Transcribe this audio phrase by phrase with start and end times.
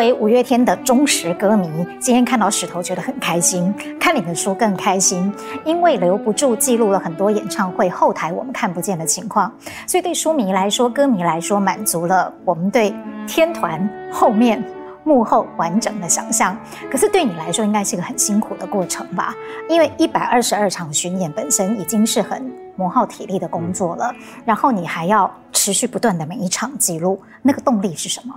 [0.00, 1.68] 为五月天的忠实歌迷，
[2.00, 3.70] 今天看到石头觉得很开心，
[4.00, 5.30] 看你的书更开心，
[5.62, 9.52] 因为留不住记录了很多演唱会后台我们看不见的情况，
[9.86, 12.94] 所以对书迷来说、歌迷来说，满足了我们对
[13.28, 14.64] 天团后面
[15.04, 16.56] 幕后完整的想象。
[16.90, 19.34] 可是对你来说，应该是个很辛苦的过程吧？
[19.68, 24.14] 因为一百二十二场巡演本身已经是很磨耗体力的工作了，
[24.46, 28.34] 然后你还要持续不断的每一场记录，那个动力是什么？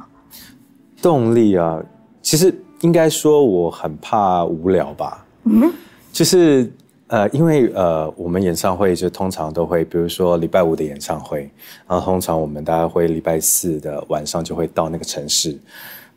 [1.03, 1.83] 动力啊，
[2.21, 5.25] 其实应该说我很怕无聊吧。
[5.43, 5.69] 嗯，
[6.13, 6.71] 就是
[7.07, 11.41] 呃，因为呃，我们演唱会就通常都会，比如说礼拜五的演唱会，
[11.85, 15.59] 然后通常我们大概会礼拜四的晚上就会到那个城市，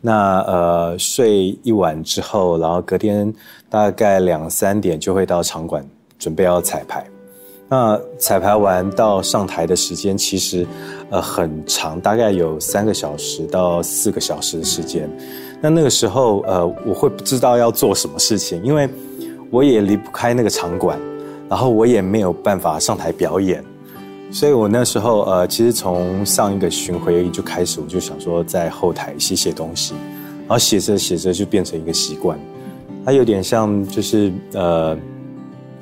[0.00, 3.34] 那呃睡一晚之后，然后隔天
[3.68, 5.84] 大概两三点就会到场馆
[6.16, 7.04] 准备要彩排。
[7.68, 10.64] 那彩排完到上台的时间其实，
[11.10, 15.10] 呃，很长，大概有三个小时到四个小时的时间。
[15.60, 18.88] 那那个时候，呃，我会不知道要做什么事情，因为
[19.50, 20.96] 我也离不开那个场馆，
[21.48, 23.64] 然后我也没有办法上台表演，
[24.30, 29.92] 所以我那时候，呃，其实从上一个巡回就开始，我就想说在后台写写东西，
[30.42, 32.38] 然后写着写着就变成一个习惯，
[33.04, 34.96] 它有点像就是呃。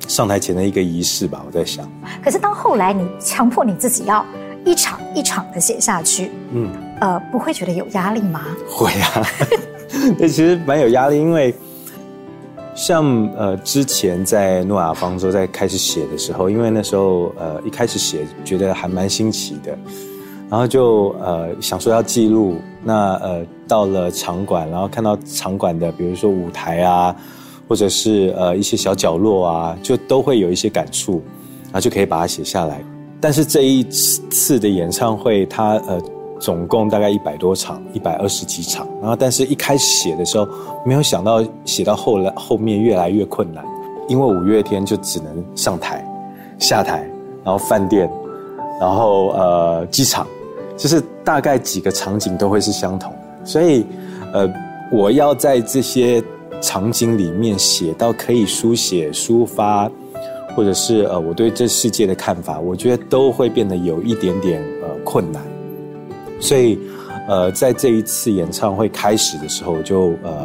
[0.07, 1.89] 上台前的一个仪式吧，我在想。
[2.23, 4.25] 可是到后来，你强迫你自己要
[4.63, 8.41] 一场一场的写下去，嗯，呃，不会觉得有压力吗？
[8.67, 9.27] 会啊，
[10.17, 11.53] 那其实蛮有压力，因为
[12.75, 13.05] 像
[13.37, 19.77] 呃之前在诺亚方舟在开始写的时候，因为那时候呃一开始写觉得还蛮新奇的，
[20.49, 27.15] 然后就呃想说要记录，那呃到了场馆，然后看到场馆的比如说舞台啊。
[27.67, 31.21] 或者是呃一些小角落啊，就都会有一些感触，
[31.65, 32.83] 然后就可以把它写下来。
[33.19, 35.99] 但是这一次的演唱会，它呃
[36.39, 38.87] 总共大概一百多场，一百二十几场。
[39.01, 40.47] 然后，但是一开始写的时候，
[40.85, 43.65] 没有想到写到后来后面越来越困难，
[44.07, 46.05] 因为五月天就只能上台、
[46.59, 47.09] 下台，
[47.43, 48.07] 然后饭店，
[48.79, 50.27] 然后呃机场，
[50.77, 53.11] 就是大概几个场景都会是相同。
[53.43, 53.85] 所以
[54.33, 54.47] 呃
[54.91, 56.23] 我要在这些。
[56.65, 59.87] 场景里面写到可以书写、抒发，
[60.55, 65.43] 或者是呃我对这世界的看法，我觉得都会变得有一点点呃困难。
[66.39, 66.79] 所以
[67.27, 70.43] 呃在这一次演唱会开始的时候，我就呃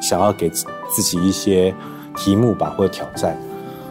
[0.00, 1.74] 想要给自己一些
[2.16, 3.38] 题目吧，或者挑战。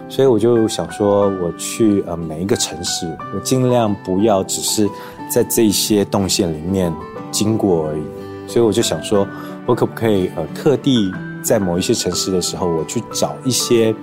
[0.09, 4.89] 所以我就想说，我去呃每一个城市，我尽量不要只是
[5.29, 6.91] 在这些动线里面
[7.29, 8.01] 经过而已。
[8.47, 9.27] 所以我就想说，
[9.67, 11.13] 我可不可以呃特地。
[11.43, 13.93] 在某一些城市的时候，我去找一些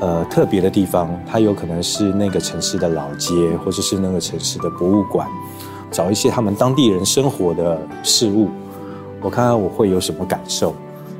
[0.00, 5.28] 呃特别的地方，它有可能是那个城市的老街，或者是那个城市的博物馆，
[5.90, 8.48] 找一些他们当地人生活的事物，
[9.20, 10.74] 我看看我会有什么感受。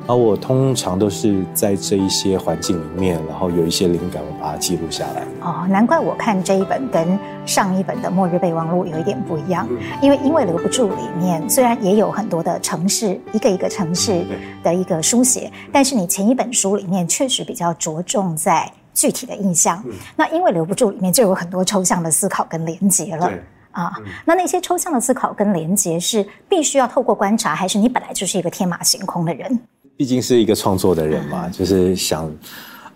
[0.07, 5.23] 而我通常都是在这一些环境里面，然后有一些灵感，我把它记录下来。
[5.41, 14.25] 哦，难怪我看这一本跟上一本的《末日备忘录》有一点不一样，嗯、因为因为留不住里面虽然也有很多的城市，一个一个城市
[14.63, 19.83] 的一个书写，嗯、但是你前一本书里面确实比较着重在具体的印象。
[19.87, 23.31] 嗯、那因为留不住里面就有很多抽象的思考跟连结了。
[23.73, 23.93] 啊，
[24.25, 29.59] 那那些抽象的思考跟连结是必须要透过观察，还是你本来就是一个天马行空的人？
[29.97, 32.29] 毕竟是一个创作的人嘛，就是想，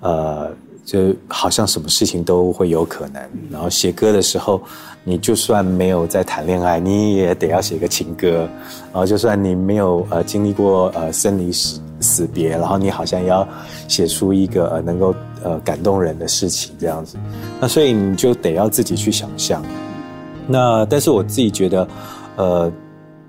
[0.00, 0.50] 呃，
[0.84, 3.22] 就好像什么事情都会有可能。
[3.50, 4.60] 然后写歌的时候，
[5.04, 8.48] 你就算没有在谈恋爱，你也得要写个情歌。
[8.92, 13.46] 然后就算你没有呃经历过呃生离死死别，然后你好像也要
[13.86, 17.16] 写出一个呃能够呃感动人的事情这样子。
[17.60, 19.64] 那所以你就得要自己去想象。
[20.48, 21.88] 那但是我自己觉得，
[22.34, 22.72] 呃，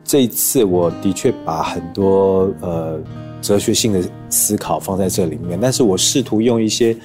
[0.03, 2.99] 这一次我的确把很多呃。
[3.41, 6.95] 哲学性的思考放在这里面，但是我试图用一些，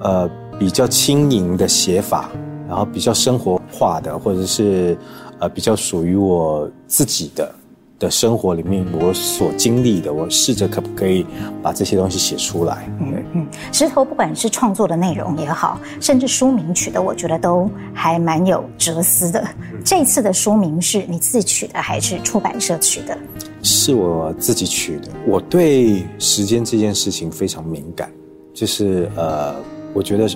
[0.00, 0.28] 呃，
[0.58, 2.30] 比较轻盈的写法，
[2.68, 4.96] 然后比较生活化的，或者是
[5.38, 7.54] 呃比较属于我自己的
[7.98, 11.24] 的生活里面我所经历的，我试着可不可以
[11.62, 12.88] 把这些东西写出来。
[13.00, 19.46] 嗯嗯，石头不管是创作的内容也好，甚至书名取的，我觉得都还蛮有哲思的。
[19.84, 23.16] 这次的书名是你自己取的，还是出版社取的？
[23.62, 25.08] 是我自己取的。
[25.26, 28.10] 我对时间这件事情非常敏感，
[28.54, 29.54] 就是呃，
[29.92, 30.28] 我觉得，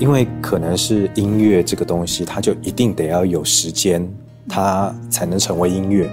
[0.00, 4.08] 因为可能是音乐这个东西，它就一定得要有时间，
[4.48, 6.10] 它才能成为音乐。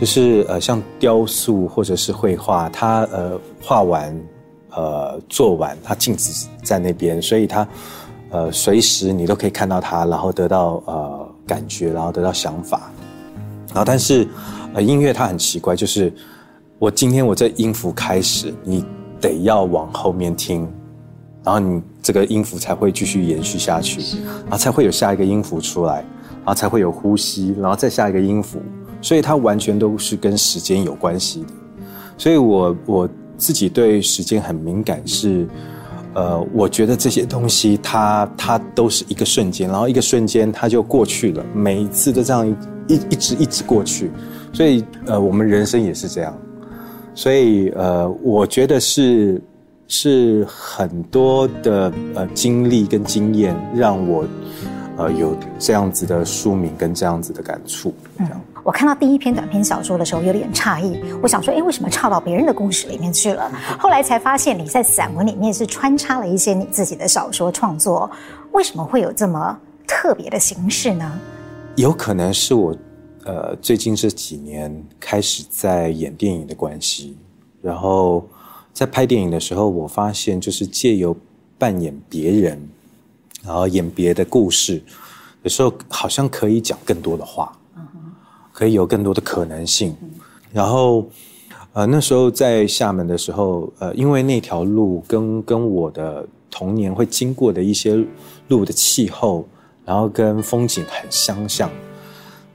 [0.00, 4.16] 就是呃，像雕塑或者是绘画，它呃画完，
[4.70, 7.66] 呃做完，它静止在那边，所以它
[8.30, 12.92] 呃随时你都可以看到它，然后得到呃感觉，然后得到想法。
[13.68, 14.26] 然后但是。
[14.74, 16.12] 呃，音乐它很奇怪，就是
[16.78, 18.84] 我今天我这音符开始，你
[19.20, 20.62] 得要往后面听，
[21.44, 24.00] 然后你这个音符才会继续延续下去，
[24.42, 28.60] 然后才会有下一个音符出来，然后才会有呼吸，然后再下一个音符，
[29.00, 31.48] 所以它完全都是跟时间有关系的。
[32.16, 35.46] 所以我我自己对时间很敏感，是。
[36.14, 42.46] 呃，我觉得这些东西它，它都是一个瞬间，然后一个瞬间它就过去了，每一次都这样
[42.88, 44.10] 一一直一直过去，
[44.52, 46.36] 所以呃，我们人生也是这样，
[47.14, 49.42] 所以呃，我觉得是
[49.88, 54.24] 是很多的呃经历跟经验让我
[54.96, 58.40] 呃有这样子的书名跟这样子的感触，这样。
[58.64, 63.50] 我看到第一篇短篇小说的时候有点诧异，我想说，哎，为什么岔到别人的故事里面去了？
[63.78, 68.08] 后来才发现你在散文里面是穿插了一些你自己的小说创作，
[68.52, 71.18] 为什么会有这么特别的形式呢？
[71.74, 72.76] 有可能是我，
[73.24, 77.16] 呃，最近这几年开始在演电影的关系，
[77.60, 78.24] 然后
[78.72, 81.16] 在拍电影的时候，我发现就是借由
[81.58, 82.68] 扮演别人，
[83.42, 84.80] 然后演别的故事，
[85.42, 87.52] 有时候好像可以讲更多的话。
[88.52, 89.96] 可以有更多的可能性，
[90.52, 91.06] 然后，
[91.72, 98.04] 呃，那时候在厦门的时候，呃，因为那条路跟跟我的童年会经过的一些
[98.48, 99.48] 路的气候，
[99.86, 101.70] 然后跟风景很相像，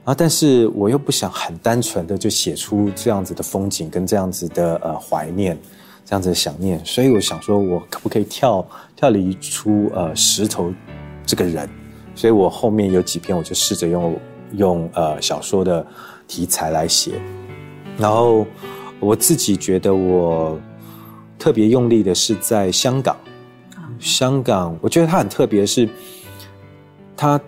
[0.04, 5.58] 啊，但是我又不想很单纯的就写出这样子的风景跟这样子的呃怀念，
[6.04, 8.64] 这样子的想念，所以我想说，我可不可以跳
[8.94, 10.72] 跳离出呃石头
[11.26, 11.68] 这个人？
[12.14, 14.16] 所以我后面有几篇我就试着用。
[14.52, 15.86] 用呃小说的
[16.26, 17.20] 题材来写，
[17.96, 18.46] 然后
[19.00, 20.58] 我自己觉得我
[21.38, 23.16] 特别用力的是在香港。
[23.98, 25.88] 香港我觉得它很特别，是
[27.16, 27.40] 它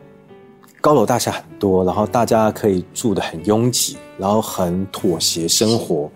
[0.81, 6.11] 高楼大厦很多，然后大家可以住的很拥挤，然后很妥协生活。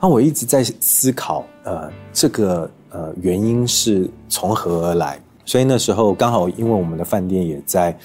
[0.00, 5.20] 那我一直在思考，呃，这个呃原因是从何而来？
[5.44, 7.96] 所以那时候刚好因为我们的饭店也在。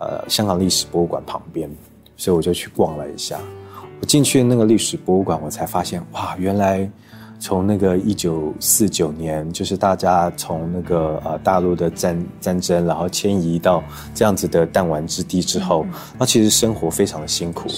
[0.00, 1.70] 呃，香港历史博物馆旁边，
[2.16, 3.38] 所以我就去逛了一下。
[4.00, 6.90] 我进去那个历史博物馆，我才发现，哇，原来
[7.38, 15.84] 从那个一九四九年，就是大家从那个呃大陆的战战争，然后迁移到这样子的弹丸之地之后，
[16.18, 17.68] 那其实生活非常的辛苦，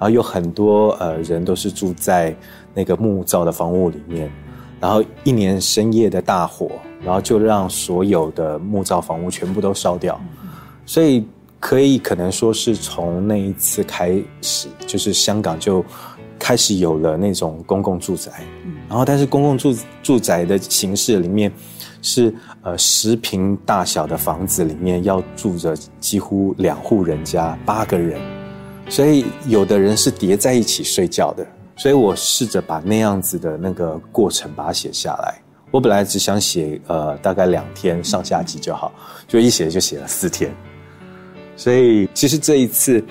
[0.00, 2.34] 后有很多呃人都是住在
[2.74, 4.28] 那个木造的房屋里面，
[4.80, 6.68] 然后一年深夜的大火，
[7.04, 10.20] 然后就让所有的木造房屋全部都烧掉，
[10.84, 11.24] 所以。
[11.60, 15.84] 可以可能说是从那一次开始，就是香港就
[16.38, 18.30] 开始有了那种公共住宅，
[18.88, 21.52] 然后但是公共住住宅的形式里面
[22.00, 22.32] 是
[22.62, 28.20] 呃十平大小的房子里面要住着几乎两户人家八个人，
[28.88, 31.44] 所以有的人是叠在一起睡觉的，
[31.76, 35.34] 所以我试着把那样子的那个过程把它写下来。
[35.72, 38.92] 我本来只想写呃大概两天上下集就好，
[39.26, 40.54] 就一写就写了四天。
[41.58, 43.04] 所以其实这一次，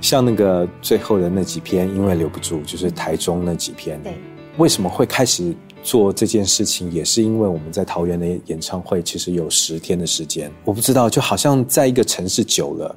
[0.00, 4.02] 像那个最后的那几篇，因为留不住，就是台中那几篇。
[4.02, 4.14] 对，
[4.56, 6.90] 为什么会开始做这件事情？
[6.90, 10.50] 也是因为我们在桃园的演唱会，其实有十天的时间。
[10.64, 12.96] 我不知道，就好像在一个城市久了，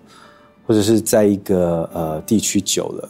[0.65, 3.09] 或者是在一个呃地区久了，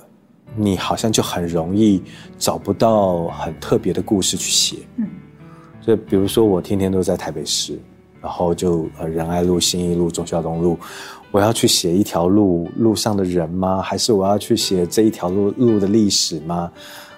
[0.55, 2.01] 你好像就很容易
[2.39, 4.77] 找不到很特别的故事去写。
[4.97, 5.07] 嗯，
[5.85, 7.79] 就比如说我天天都在台北市，
[8.19, 10.75] 然后就呃仁爱路、新一路、忠孝东路。
[11.31, 13.81] 我要去写一条路路上的人吗？
[13.81, 16.69] 还是我要去写这一条路路的历史吗？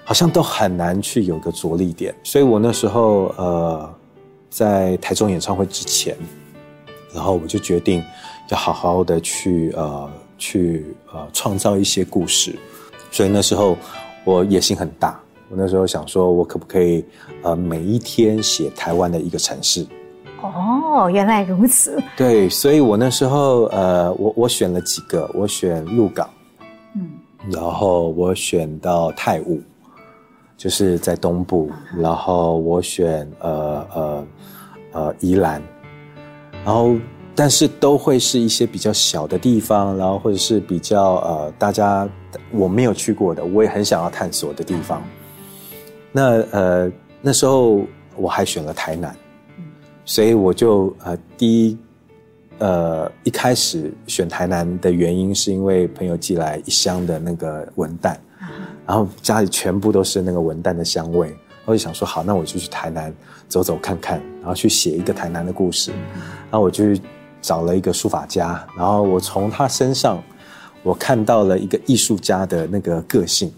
[0.06, 2.14] 好像都很难去有个着力点。
[2.24, 3.90] 所以我那时候呃，
[4.50, 6.16] 在台中演唱会之前，
[7.12, 8.04] 然后我就决定
[8.50, 12.56] 要好好的去呃去呃创造一些故事。
[13.10, 13.76] 所以那时候
[14.26, 17.04] 我野心很大，我那时候想说，我可不可以
[17.42, 19.88] 呃每一天写台湾的一个城市。
[20.50, 22.02] 哦，原来如此。
[22.18, 26.30] 对，所以我那时候，呃，我我选了几个，我选鹿港，
[26.96, 27.10] 嗯，
[27.50, 29.62] 然后我选到泰晤，
[30.58, 34.28] 就是在东部，嗯、然后我选呃呃
[34.92, 35.62] 呃宜兰，
[36.66, 36.96] 然后
[37.34, 42.08] 但是都会是一些比较小的地方，然后或者是比较呃大家
[42.52, 45.02] 我没有去过的，我也很想要探索的地方。
[46.12, 47.82] 那呃那时候
[48.16, 49.16] 我还选了台南。
[50.06, 51.78] 所以我就呃第一
[52.60, 58.16] 呃一开始选台南的原因是因为朋友寄来一箱的那个文旦，
[58.86, 61.34] 然后家里全部都是那个文旦的香味，
[61.66, 63.14] 我就想说好，那我就去台南
[63.48, 65.92] 走走看看，然后去写一个台南的故事，
[66.50, 66.86] 然后我就
[67.42, 70.22] 找了一个书法家，然后我从他身上
[70.84, 73.52] 我看到了一个艺术家的那个个性，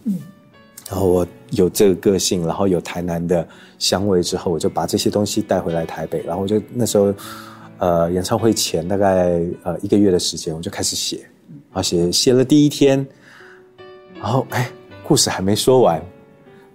[0.89, 3.47] 然后我有这个个性，然后有台南的
[3.79, 6.21] 香味之后，我就把这些东西带回来台北。
[6.23, 7.13] 然后我就那时候，
[7.79, 11.17] 呃，演唱会前大概呃一个月的时间，我就开始写，
[11.71, 13.05] 然后写写了第一天，
[14.21, 14.69] 然后哎，
[15.07, 15.95] 故事还没说完，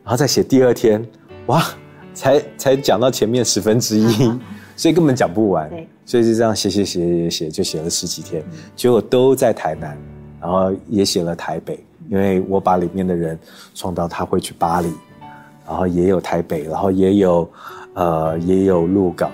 [0.03, 1.07] 然后再写第二天，
[1.47, 1.65] 哇，
[2.13, 4.41] 才才讲到前面十分之一，啊、
[4.77, 5.71] 所以根本讲不完。
[6.05, 8.43] 所以就这样写写写写写，就写了十几天，
[8.75, 9.97] 结果都在台南，
[10.41, 11.79] 然后也写了台北。
[12.11, 13.39] 因为我把里面的人
[13.73, 14.93] 创到他会去巴黎，
[15.65, 17.49] 然后也有台北，然后也有，
[17.95, 19.31] 呃，也有鹿港，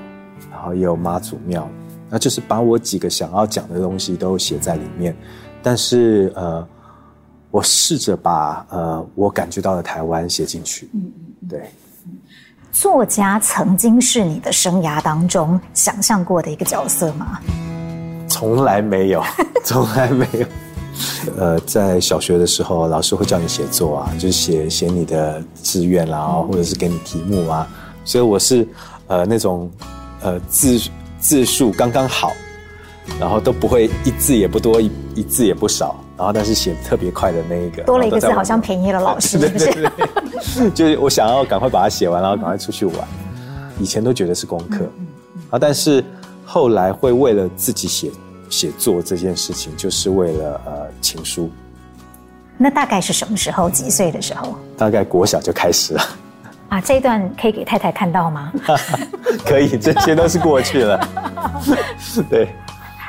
[0.51, 1.67] 然后也有妈祖庙，
[2.11, 5.17] 那就是把我几个想要讲的东西都写在里面。
[5.63, 6.69] 但是呃，
[7.51, 10.91] 我试着把呃我感觉到的台湾写进去。
[10.93, 11.71] 嗯嗯，对。
[12.73, 17.41] 作家曾经是你的生涯当中想象过的一个角色吗？
[18.29, 19.23] 从来没有，
[19.65, 20.47] 从来没有。
[21.37, 27.67] 呃，在小学的时候，老师会叫你写作啊，就是写写你的志愿啦，或者是给你题目啊。
[28.05, 28.67] 所以我是
[29.09, 29.71] 呃那种
[30.23, 30.81] 呃字
[31.19, 32.33] 字数刚刚好，
[33.19, 37.83] 然后都不会一字也不多，一一字也不少，然后但是写特别快的那一个。
[37.83, 42.97] 多了一个字，好像便宜了老师， 对对对，就是我想要赶快把它写完，然后赶快出去玩。
[43.79, 44.89] 以前都觉得是功课，
[45.51, 46.03] 啊，但是
[46.45, 48.11] 后来会为了自己写。
[48.51, 51.51] 写作这件事情就是为了呃情书，
[52.57, 53.69] 那大概是什么时候？
[53.69, 54.57] 几岁的时候？
[54.77, 56.03] 大概国小就开始了。
[56.69, 58.53] 啊，这一段可以给太太看到吗？
[59.47, 61.09] 可以，这些都是过去了。
[62.29, 62.49] 对。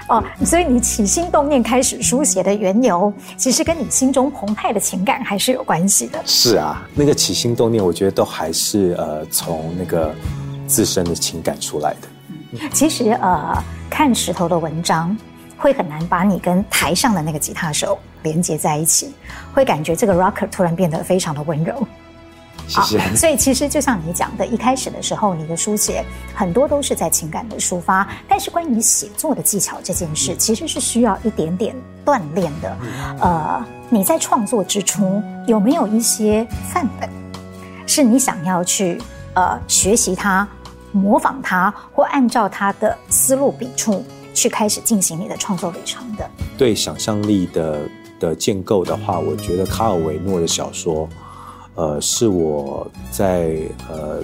[0.10, 6.20] 哦，所以你起心动念开始书写的缘由，其实跟你心中澎湃的情感还是有关系的。
[6.24, 10.13] 是啊，那个起心动念，我觉得都还是呃从那个
[10.65, 12.08] 自身的情感出来的。
[12.72, 15.16] 其实呃，看石头的文章，
[15.58, 19.13] 会很难把你跟台上的那个吉他手连接在一起，
[19.54, 21.88] 会感觉这个 rocker 突然变得非常的温柔。
[22.68, 23.00] 谢谢。
[23.00, 26.04] 好，所以其实就像你讲的，一开始的时候，你的书写
[26.36, 31.75] 很多都是在情感的抒发，但是关于写作的技巧这件事，其实是需要一点点
[32.06, 32.77] 锻炼的。
[33.22, 37.10] 呃，你在创作之初有没有一些范本，
[37.86, 39.01] 是你想要去
[39.34, 40.46] 呃学习它？
[40.98, 46.30] 模仿他，或按照他的思路笔触去开始进行你的创作旅程的。
[46.58, 47.82] 对想象力的
[48.20, 51.08] 的建构的话，我觉得卡尔维诺的小说，
[51.75, 53.56] 呃，是我在
[53.88, 54.24] 呃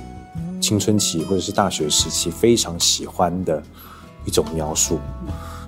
[0.60, 3.62] 青春期或者是大学时期非常喜欢的
[4.26, 5.00] 一种描述。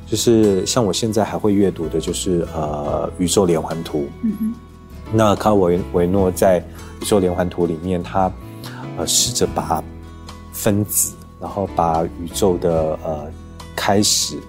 [0.08, 4.00] 就是像我现在还会阅读的，就是呃《宇宙连环图》。
[4.22, 4.54] 嗯嗯。
[5.12, 6.62] 那卡尔维维诺在
[7.02, 8.32] 《宇宙连环图》里面，他
[8.98, 9.84] 呃试着把
[10.56, 13.28] 分子，然后把宇宙的呃
[13.76, 14.40] 开始，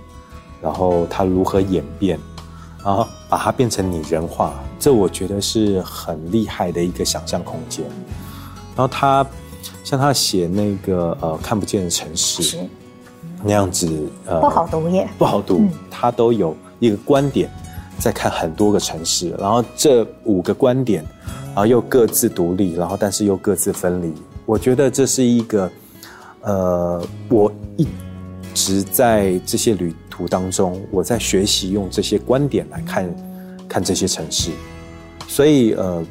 [0.62, 2.16] 然后它如何演变，
[2.82, 7.84] 然后把它变成拟人化，这我觉得是很厉害的一个想象空间。
[8.76, 9.26] 然后他
[9.82, 12.56] 像他写那个呃看不见的城市，
[13.42, 17.50] 那样子呃不好读耶，不好读，嗯、他都有一个观点
[17.98, 21.04] 在看很多个城市，然后这五个观点，
[21.46, 24.14] 然后又各自独立，然后但是又各自分离。
[24.44, 25.68] 我觉得这是一个。
[26.46, 27.86] 呃，我一
[28.54, 33.12] 直在这些旅途当中，我在学习用这些观点来看，
[33.68, 34.52] 看这些城市。
[35.26, 36.04] 所以，呃，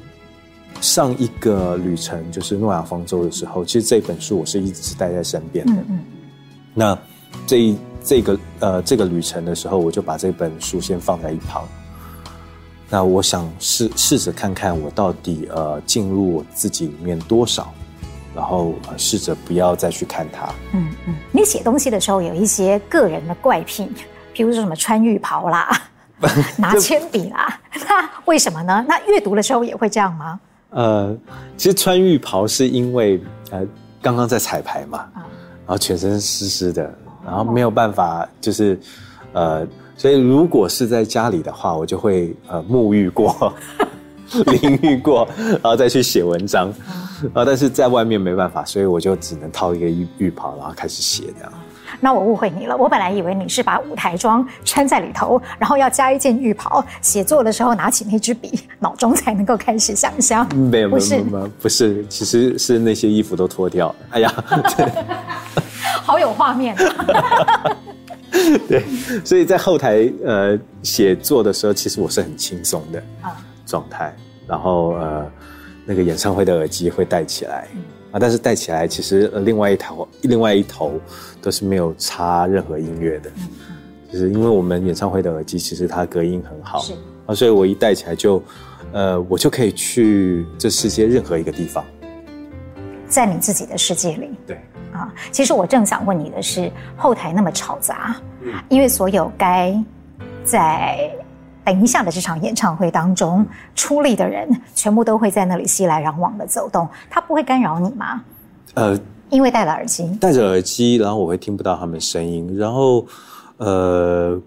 [0.81, 5.71] 上一个旅程就是诺亚方舟的时候，其实这本书我是一直带在身边的。
[5.71, 5.99] 嗯嗯。
[6.73, 6.99] 那
[7.47, 7.73] 这
[8.03, 11.65] 这个呃这个旅程的时候，我就把这本书先放在一旁。
[12.89, 17.73] 那我想试试着看看，我到底呃进入我自己里面多少。
[18.35, 20.47] 然后试着不要再去看它。
[20.73, 23.89] 嗯嗯，你写东西的时候有一些个人的怪癖，
[24.35, 25.69] 譬如说什么穿浴袍啦，
[26.57, 28.85] 拿铅笔啦，那为什么呢？
[28.87, 30.39] 那阅读的时候也会这样吗？
[30.71, 31.15] 呃，
[31.55, 33.65] 其实穿浴袍是因为呃
[34.01, 36.93] 刚刚在彩排嘛，然后全身湿湿的，
[37.25, 38.77] 然后没有办法就是
[39.31, 39.65] 呃，
[39.95, 43.53] 所以如果是在家里的话，我就会呃沐浴过。
[44.47, 46.73] 淋浴过，然后再去写文章，
[47.33, 51.51] 啊， 但是在外面没办法，所以我就只能套一个浴浴袍，然后开始写这样。
[52.01, 60.45] 那我误会你了，我本来以为你是把舞台装穿在里头，然后要加一件浴袍，写作的时候拿起那支笔，脑中才能够开始想象。
[60.55, 61.23] 没有，不是，
[61.61, 63.95] 不是，其实是那些衣服都脱掉了。
[64.11, 64.33] 哎呀，
[66.03, 66.75] 好有画面。
[68.67, 68.83] 对，
[69.23, 73.37] 所以在后台呃写作的时候，其实我是很轻松的啊。
[73.65, 74.13] 状态，
[74.45, 75.31] 然后呃，
[75.85, 80.99] 那个演唱会的耳机会戴起来，嗯、啊，但是戴起来其实呃另外一头另外一头
[81.41, 83.29] 都是没有插任何音乐的，
[84.11, 86.93] 就是因为我们演唱会的耳机其实它隔音很好，是。
[87.27, 88.41] 啊，所以我一戴起来就
[88.91, 91.83] 呃，我就可以去这世界任何一个地方，
[93.07, 94.29] 在你自己的世界里。
[94.45, 94.57] 对。
[94.93, 99.77] 啊，其实我正想问你的是，后台那么吵杂，嗯，因为所有该
[100.45, 101.11] 在
[101.65, 103.45] 等一下的这场演唱会当中
[103.75, 108.21] 出力的人，全部都会在那里熙来攘往的走动，他不会干扰你吗？
[108.75, 108.97] 呃，
[109.29, 113.05] 因为戴了耳机，戴着耳机，然后我会听不到他们声音，然后
[113.57, 114.41] 呃。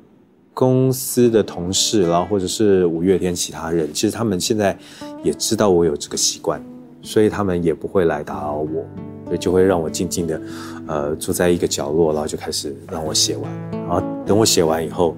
[0.55, 4.77] 公司的同事，然后或者是五月天其他人，其实他们现在
[5.23, 6.61] 也知道我有这个习惯，
[7.01, 8.85] 所以他们也不会来打扰我，
[9.27, 10.41] 所以就会让我静静的，
[10.89, 15.17] 呃，坐在一个角落，然后就开始让我写完，然后等我写完以后，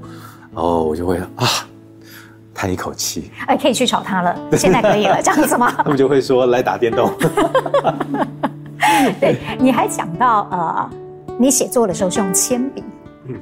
[0.52, 1.48] 然后我就会啊，
[2.60, 5.72] 叹一口气，哎，可以去吵他了，现在可以了， 这样子吗？
[5.78, 7.10] 他们就会说来打电动。
[9.18, 10.90] 对，你还讲到呃，
[11.38, 12.84] 你写作的时候是用铅笔。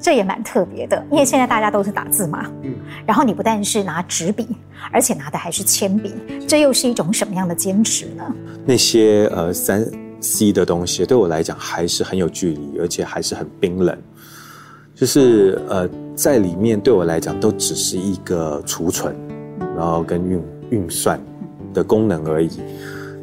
[0.00, 2.44] 这也蛮特别的，因为现在大家都是打字嘛。
[2.62, 2.72] 嗯。
[3.04, 4.46] 然后你不但是拿纸笔，
[4.92, 6.14] 而且拿的还是铅笔，
[6.46, 8.22] 这又是一种什么样的坚持呢？
[8.64, 9.84] 那些呃三
[10.20, 13.98] C 的东西对我来讲还是很有距离，而且还是很冰冷。
[14.94, 19.14] 就是呃在里面对我来讲都只是一个储存，
[19.76, 21.20] 然后跟运运算
[21.72, 22.50] 的功能而已。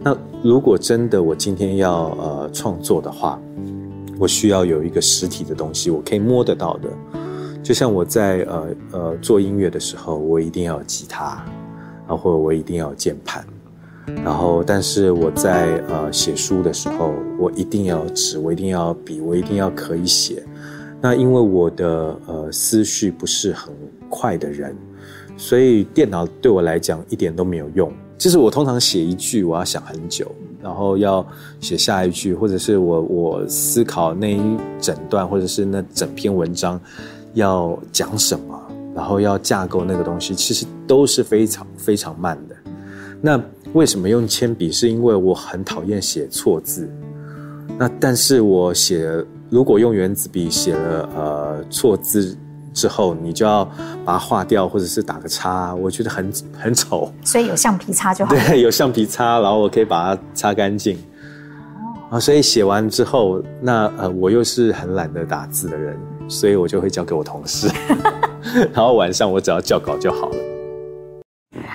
[0.01, 3.37] 那如果真的我今天要呃创作的话。
[4.17, 6.87] 我需要有一个实体的东西，我可以摸得到的。
[7.61, 11.43] 就像我在呃呃做音乐的时候，我一定要有吉他，
[12.07, 13.45] 然后我一定要有键盘。
[14.23, 20.41] 然后，但是我在呃写书的时候，我一定要纸，我一定要笔，我一定要可以写。
[21.05, 23.71] 那因为我的呃思绪不是很
[24.09, 24.75] 快的人，
[25.37, 27.93] 所以电脑对我来讲一点都没有用。
[28.17, 30.25] 就是我通常写一句，我要想很久。
[30.63, 31.23] 然后要
[31.61, 34.41] 写下一句，或者是我我思考那一
[34.81, 36.81] 整段，或者是那整篇文章
[37.35, 38.59] 要讲什么，
[38.95, 42.55] 然后要架构那个东西，其实都是非常非常慢的。
[43.21, 43.39] 那
[43.73, 44.71] 为什么用铅笔？
[44.71, 46.89] 是因为我很讨厌写错字。
[47.77, 52.37] 那但是我写，如果用原子笔写了呃错字。
[52.75, 53.63] 之后你就要
[54.03, 56.29] 把它划掉，或者是打个叉，我觉得很
[56.59, 57.09] 很丑。
[57.23, 58.35] 所以有橡皮擦就好。
[58.35, 60.97] 对，有橡皮擦，然后我可以把它擦干净。
[62.09, 67.69] 啊，所以写完之后，那呃，我又是很懒得打字的人，所以我就会交给我同事。
[68.73, 70.35] 然后晚上我只要校稿就好了。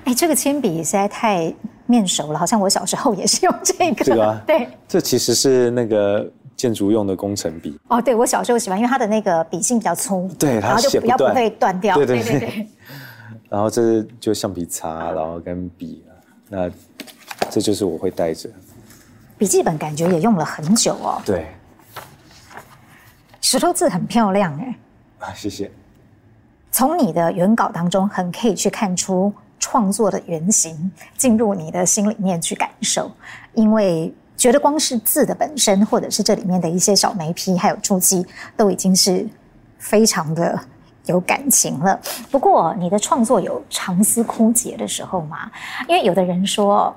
[0.04, 1.50] 哎，这个铅笔实在太
[1.87, 4.04] 面熟了，好像我小时候也是用这个。
[4.04, 4.38] 这个啊？
[4.46, 6.30] 对，这其实是那个。
[6.61, 12.66] 建筑用的工程笔哦，对，我小时候喜欢，因为它的那个笔芯比较粗，对，它就比较不会断掉，对对对，对，对。
[13.49, 16.05] 然后这是就橡皮擦，然后跟笔，
[16.51, 16.70] 那
[17.49, 18.51] 这就是我会带着。
[19.38, 21.23] 笔记本感觉也用了很久哦。
[21.25, 21.46] 对，
[23.40, 24.77] 石头字很漂亮哎。
[25.20, 25.70] 啊，谢谢。
[26.70, 33.11] 从你的原稿当中，很可以去看出创作的原型，进入你的心里面去感受，
[33.55, 34.12] 因为。
[34.40, 38.26] 觉得光是字的本身，或者是这里面的一些小眉批，还有注记，
[38.57, 39.29] 都已经是
[39.79, 40.59] 非常的
[41.05, 42.00] 有感情了。
[42.31, 45.50] 不过，你的创作有长思枯竭的时候吗？
[45.87, 46.96] 因为有的人说，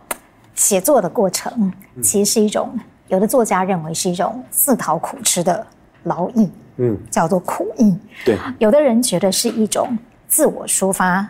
[0.55, 1.69] 写作的过程
[2.01, 2.79] 其实是一种，
[3.09, 5.67] 有的作家认为是一种自讨苦吃的
[6.03, 7.93] 劳役，嗯，叫做苦役。
[8.23, 9.97] 对，有的人觉得是一种
[10.29, 11.27] 自我抒发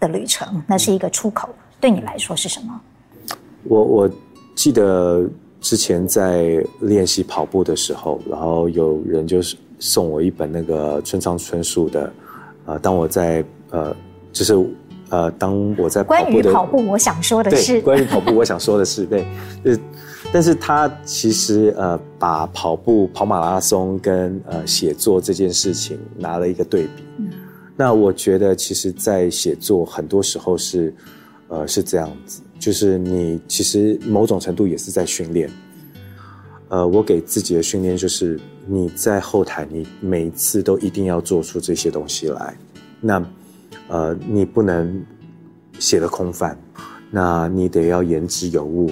[0.00, 1.48] 的旅程，那是一个出口。
[1.78, 2.80] 对你来说是什么？
[3.62, 4.10] 我我
[4.56, 5.24] 记得。
[5.64, 12.12] 之前在练习跑步的时候，然后有人就是送我一本那个村上春树的，
[12.66, 13.96] 呃，当我在呃，
[14.30, 14.54] 就是
[15.08, 19.24] 呃，当我在跑步的，关于跑步，我想说的是，关于跑步，我想说的是，对，
[19.64, 19.74] 呃，
[20.30, 27.02] 但是他其实呃，把跑步、跑马拉松跟呃写作这件事情拿了一个对比。
[27.16, 27.30] 嗯，
[27.74, 30.94] 那我觉得，其实，在写作很多时候是，
[31.48, 32.42] 呃，是这样子。
[32.64, 35.50] 就是你其实某种程度也是在训练，
[36.70, 42.56] 呃，我给自己的训练就是你在后台，你每次都一定要做出这些东西来，
[43.02, 43.22] 那
[43.88, 45.04] 呃，你不能
[45.78, 46.58] 写得空泛，
[47.10, 48.90] 那你得要言之有物，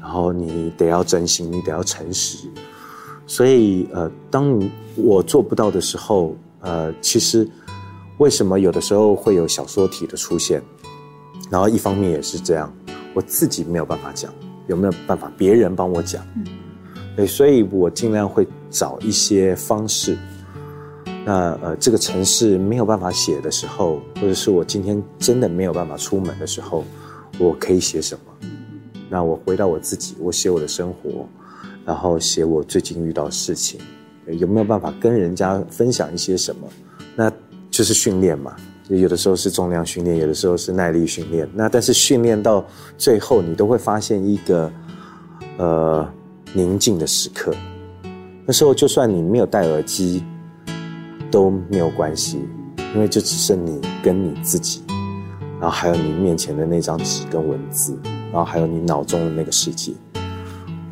[0.00, 2.46] 然后你得要真心，你得要诚实，
[3.26, 4.62] 所以呃，当
[4.94, 7.50] 我做不到的时候，呃，其实
[8.18, 10.62] 为什么有的时候会有小说体的出现，
[11.50, 12.72] 然后一方面也是这样。
[13.14, 14.32] 我自己没有办法讲，
[14.66, 16.24] 有没有办法别人帮我讲？
[16.36, 16.46] 嗯，
[17.16, 20.16] 对，所以我尽量会找一些方式。
[21.24, 26.84] 那呃，这个城市没有办法写的时候，或者是我今天真的没有办法出门的时候，
[27.38, 28.48] 我可以写什么？
[29.10, 31.28] 那我回到我自己，我写我的生活，
[31.84, 33.80] 然后写我最近遇到的事情，
[34.26, 36.68] 有没有办法跟人家分享一些什么？
[37.14, 37.30] 那
[37.70, 38.56] 就是训练嘛，
[38.88, 41.48] 有的时候是重量训练，有的时候是耐力训练。
[41.52, 42.64] 那但是训练到
[42.96, 44.72] 最后，你都会发现一个
[45.58, 46.08] 呃
[46.54, 47.52] 宁静的时刻。
[48.46, 50.24] 那时候就算你没有戴耳机
[51.30, 52.40] 都没有关系，
[52.94, 54.82] 因为就只剩你跟你自己，
[55.60, 57.98] 然后还有你面前的那张纸跟文字，
[58.32, 59.92] 然后还有你脑中的那个世界。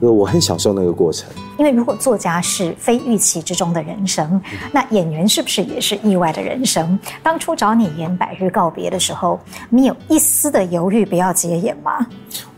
[0.00, 1.28] 我很享受那个过程。
[1.58, 4.40] 因为如果作家是非预期之中的人生，
[4.72, 6.98] 那演员是不是也是意外的人生？
[7.22, 12.06] 当初找你演《百日告别》的时候，你有一丝的犹豫不要接演吗？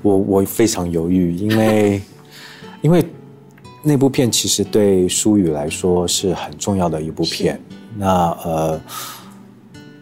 [0.02, 2.02] 我我非常犹豫，因为
[2.80, 3.04] 因为
[3.82, 7.60] 那部片其实对舒宇来说是很重要的一部片。
[7.96, 8.80] 那呃，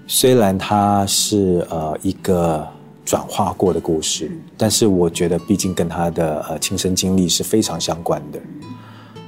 [0.06, 2.66] 虽然它是呃一个。
[3.06, 8.40] 转化过的故事，但是我觉得毕竟跟他的呃亲身经历是非常相关的，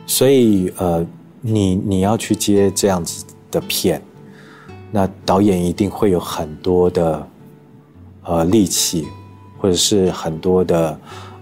[0.05, 1.07] 所以呃，
[1.41, 4.03] 你你要去接这样子的片，
[4.91, 7.29] 那导演一定会有很多的
[8.25, 9.07] 呃力气，
[9.61, 11.01] 或者是很多的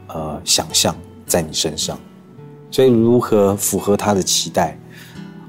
[0.09, 0.95] 呃想象
[1.27, 1.99] 在你身上，
[2.71, 4.79] 所以如何符合他的期待，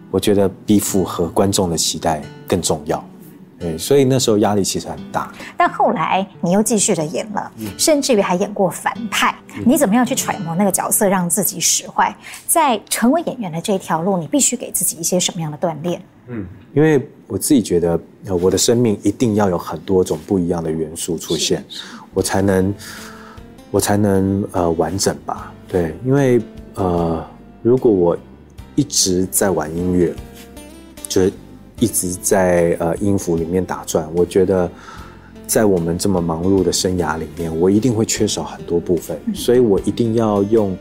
[0.10, 3.04] 我觉得比符合观众的期待更重要。
[3.60, 5.34] 对，所以那时候压力其实很大。
[5.58, 9.36] 但后来你又继续的演了，嗯、甚至于还演过反派。
[9.56, 12.15] 嗯、你怎么样去揣摩那个角色，让自己使坏？
[12.46, 16.00] 在成为演员的这条路，你必须给自己一些什么样的锻炼？
[16.28, 21.65] 嗯，因为我自己觉得，呃，我的生命一定要有很多种不一样的元素出现，
[22.13, 22.72] 我才能，
[23.72, 25.52] 我才能呃完整吧。
[25.67, 26.39] 对，因为
[26.76, 27.26] 呃，
[27.63, 28.15] 如果我
[28.76, 30.13] 一直在玩音乐，
[31.10, 31.34] 就是。
[31.79, 34.69] 一直在呃音符里面打转，我觉得
[35.45, 40.75] 在我们这么忙碌的生涯里面，我一定会缺少很多部分，所以我一定要用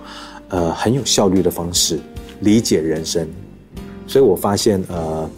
[0.48, 1.98] 呃很有效率的方式
[2.40, 3.28] 理解人生。
[4.06, 5.28] 所以我发现呃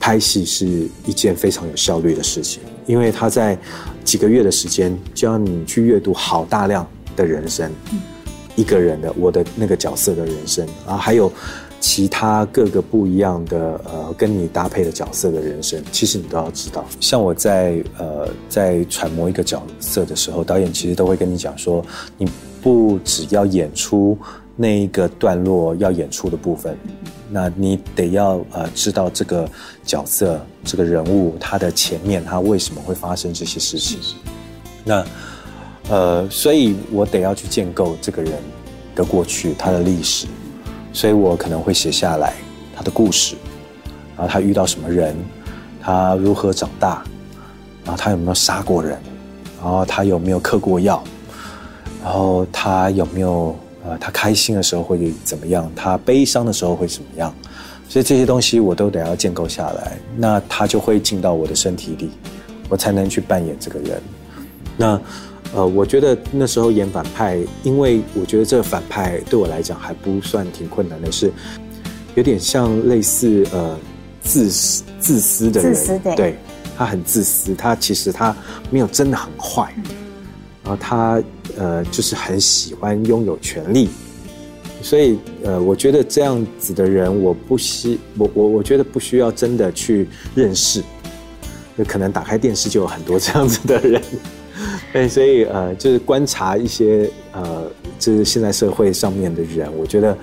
[0.00, 0.66] 拍戏是
[1.06, 3.56] 一件非常有效率的事情，因为它在
[4.02, 7.70] 几个月的时间就要你去阅读好大量的人生，
[8.56, 10.66] 一个人的我的那个角色的人生。
[10.86, 11.32] 啊，还有。
[11.88, 16.84] 其他各个不一样的呃，跟你搭配的角色的人生，其实你都要知道。
[16.98, 21.80] 像我在呃在揣摩一个角色的时候，导演其实都会跟你讲说，
[22.18, 22.28] 你
[22.60, 24.18] 不只要演出
[24.56, 26.76] 那一个段落要演出的部分，
[27.30, 29.48] 那你得要呃知道这个
[29.84, 34.18] 角色这个人物他的前面他为什么会发生这些事情。
[34.82, 35.06] 那
[35.88, 38.32] 呃，所以我得要去建构这个人
[38.96, 40.26] 的过去，他的历史。
[40.96, 42.32] 所以我可能会写下来
[42.74, 43.36] 他的故事，
[44.16, 45.14] 然后他遇到什么人，
[45.82, 47.04] 他如何长大，
[47.84, 48.98] 然后他有没有杀过人，
[49.60, 51.04] 然后他有没有嗑过药，
[52.02, 53.54] 然后他有没有
[53.84, 57.30] 呃，他开心的时候会怎么样，他悲伤的时候会怎么样，
[57.90, 62.10] 所以这些东西我都得要建构下来，那他就会进到我的身体里，
[62.70, 64.00] 我才能去扮演这个人，
[64.78, 64.98] 那。
[65.54, 71.32] 呃，我觉得那时候演反派，因为我觉得这个反派对我来讲还不算挺困难的，是
[72.14, 73.78] 有点像类似呃
[74.20, 76.36] 自私自私的人，自私的，对，
[76.76, 78.36] 他很自私，他其实他
[78.70, 79.72] 没有真的很坏，
[80.62, 81.22] 然后他
[81.56, 83.88] 呃就是很喜欢拥有权力，
[84.82, 90.82] 所以呃我觉得这样子的人，我不需我我我觉得不需要真的去认识，
[91.78, 94.02] 就可能打开电视就有很多这样子的人。
[94.96, 100.16] 对，所以呃，就是观察一些呃，就是现在社会上面的人，我觉得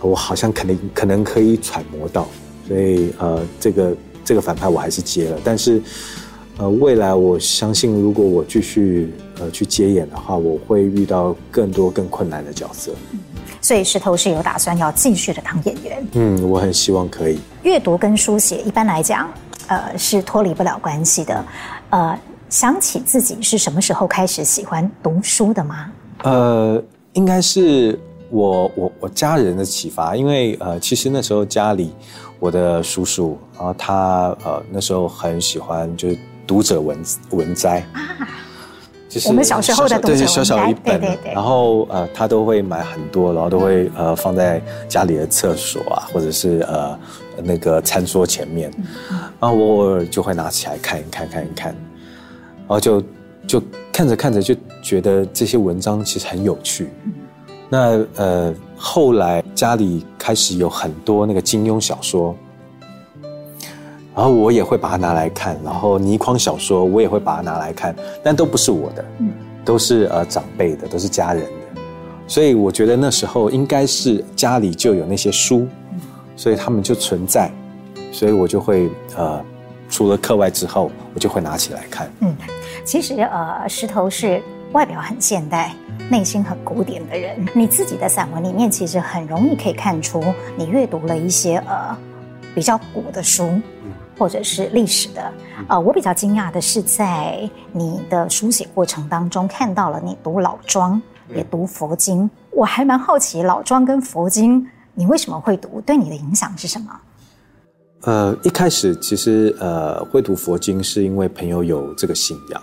[0.00, 2.26] 我好像肯定可能可以揣摩到，
[2.66, 3.94] 所以呃，这个
[4.24, 5.82] 这个反派我还是接了，但是
[6.56, 12.92] 呃，未来我相信，如果我继续呃去接演的话，我会遇到更多更困难的角色。
[13.12, 13.18] 嗯，
[13.60, 16.06] 所以石头是有打算要继续的当演员。
[16.14, 17.38] 嗯，我很希望可以。
[17.62, 19.28] 阅读跟书写一般来讲，
[19.66, 21.44] 呃，是脱离不了关系的，
[21.90, 22.18] 呃。
[22.48, 25.90] 想起自己是什么时候开始喜欢读书的吗？
[26.22, 26.82] 呃，
[27.12, 27.98] 应该是
[28.30, 31.92] 我我我家人的启发，因为呃，其实那时候家里
[32.38, 36.98] 我的叔叔，然后他呃那时候很喜欢就是读者文
[37.30, 38.26] 文摘啊，
[39.08, 46.98] 就是我们小时候的读者文摘，对，小小一本，对对对，然后呃他都会买很多，然后都会呃放在家里的厕所啊，或者是呃
[47.44, 48.72] 那个餐桌前面，
[49.38, 51.74] 然后我偶尔就会拿起来看一看，看一看。
[52.68, 53.02] 然后就
[53.46, 56.90] 就看着看着就觉得这些文章其实很有趣。
[57.70, 62.36] 那呃后来家里开始有很多那个金庸小说，
[64.14, 65.58] 然后我也会把它拿来看。
[65.64, 69.02] 然后倪匡小说我也会把它拿来看，但都不是我的，
[69.64, 71.80] 都是呃长辈的，都是家人的。
[72.26, 75.66] 所以我觉得那时候应该是家里就有那些书，
[76.36, 77.50] 所以他们就存在，
[78.12, 79.42] 所以我就会呃。
[79.98, 82.08] 除了课外之后，我就会拿起来看。
[82.20, 82.32] 嗯，
[82.84, 85.74] 其实呃，石头是外表很现代，
[86.08, 87.36] 内心很古典的人。
[87.52, 90.22] 你自己的散文里面，其实很容易可以看出
[90.56, 91.98] 你阅读了一些呃
[92.54, 93.60] 比较古的书，
[94.16, 95.32] 或者是历史的。
[95.66, 101.02] 呃，我比较惊讶的是，在你的书写过程当中，看到了你读老庄，
[101.34, 102.30] 也读佛经。
[102.52, 105.80] 我还蛮好奇，老庄跟佛经，你为什么会读？
[105.80, 106.88] 对你的影响是什么？
[108.02, 112.62] 呃，一开始其实呃会读佛经，是因为朋友有这个信仰，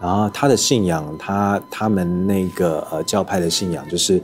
[0.00, 4.20] 然后他的信仰，他他们那个呃教派的信仰就是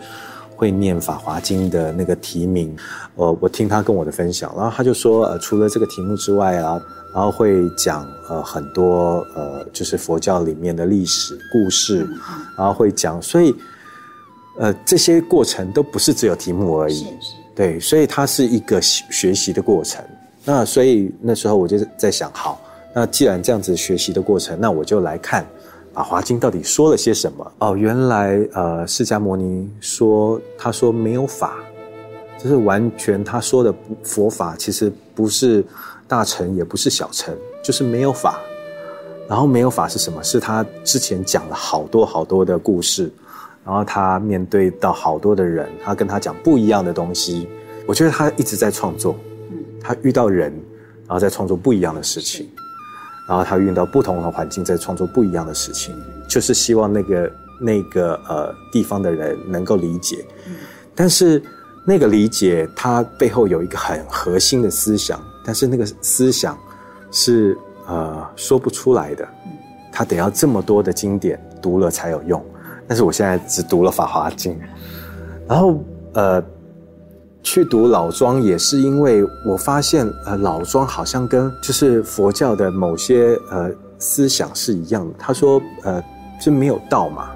[0.56, 2.76] 会念《法华经》的那个题名。
[3.14, 6.80] 呃，我听他跟我的分享，然后他就说，呃，除了这个题目之外啊，
[7.14, 12.06] 然后会讲呃很多呃就是佛教里面的历史故事，
[12.58, 13.54] 然后会讲，所以。
[14.58, 17.06] 呃，这些过程都不是只有题目而已，
[17.56, 20.04] 对，所以它是一个学习的过程。
[20.44, 22.60] 那所以那时候我就在想，好，
[22.92, 25.42] 那既然这样子学习的过程，那我就来看
[25.94, 27.52] 《法华经》到底说了些什么。
[27.58, 31.56] 哦，原来呃，释迦牟尼说，他说没有法，
[32.42, 35.64] 就是完全他说的佛法，其实不是
[36.08, 38.40] 大乘，也不是小乘，就是没有法。
[39.28, 40.22] 然后没有法是什么？
[40.22, 43.10] 是他之前讲了好多好多的故事。
[43.64, 47.46] 然后他面对到好多的人，他跟他讲不一样的东西。
[47.86, 49.14] 我觉得他一直在创作，
[49.80, 50.52] 他遇到人，
[51.06, 52.48] 然后再创作不一样的事情，
[53.28, 55.94] 然后他遇到不同的环境，再创作不一样的事情，
[56.28, 60.24] 就是希望那个那个呃地方的人能够理解。
[60.94, 61.42] 但是
[61.86, 66.58] 那个理解，它背后有一个很核心的思想，但是那个思想
[67.10, 69.26] 是呃说不出来的，
[69.92, 72.44] 他得要这么多的经典读了才有用。
[72.86, 74.52] 但是我现在只读了《法华经》，
[75.48, 76.44] 然后呃，
[77.42, 85.14] 去读老庄也是因为我发现呃，老庄好像跟就是佛教的某些呃思想是一样的。
[85.18, 86.02] 他说呃，
[86.40, 87.30] 就没有道嘛，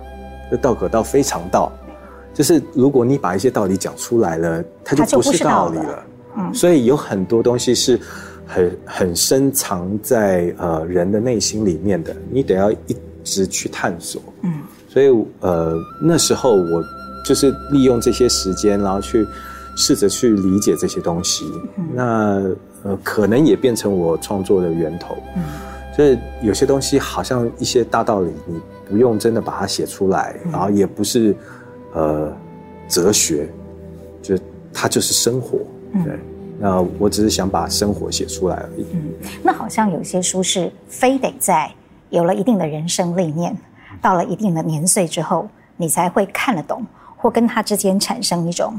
[0.50, 1.72] 这道可道非常道，
[2.32, 6.04] 就是如果你把一些道理讲出来了，它就不是道理了。
[6.36, 7.98] 嗯，所以有很多东西是
[8.46, 14.22] 很很深藏在呃人的内心里面的，你得要一直去探索。
[14.42, 14.52] 嗯。
[14.88, 16.82] 所以，呃，那时候我
[17.22, 19.26] 就是利用这些时间，然后去
[19.76, 21.52] 试着去理解这些东西。
[21.76, 22.42] 嗯、那
[22.82, 25.16] 呃，可能也变成我创作的源头。
[25.36, 25.42] 嗯，
[25.94, 31.36] 所以有些东西好像一些大道理，你不用真的把它写出来，嗯、然后也不是
[31.92, 32.32] 呃
[32.88, 33.48] 哲学，
[34.22, 34.36] 就
[34.72, 35.58] 它就是生活。
[35.92, 36.18] 嗯、对，
[36.58, 38.86] 那我只是想把生活写出来而已。
[38.92, 39.12] 嗯，
[39.42, 41.70] 那好像有些书是非得在
[42.10, 43.56] 有了一定的人生历练。
[44.02, 46.84] 到了一定的年岁之后，你才会看得懂，
[47.16, 48.78] 或跟他之间产生一种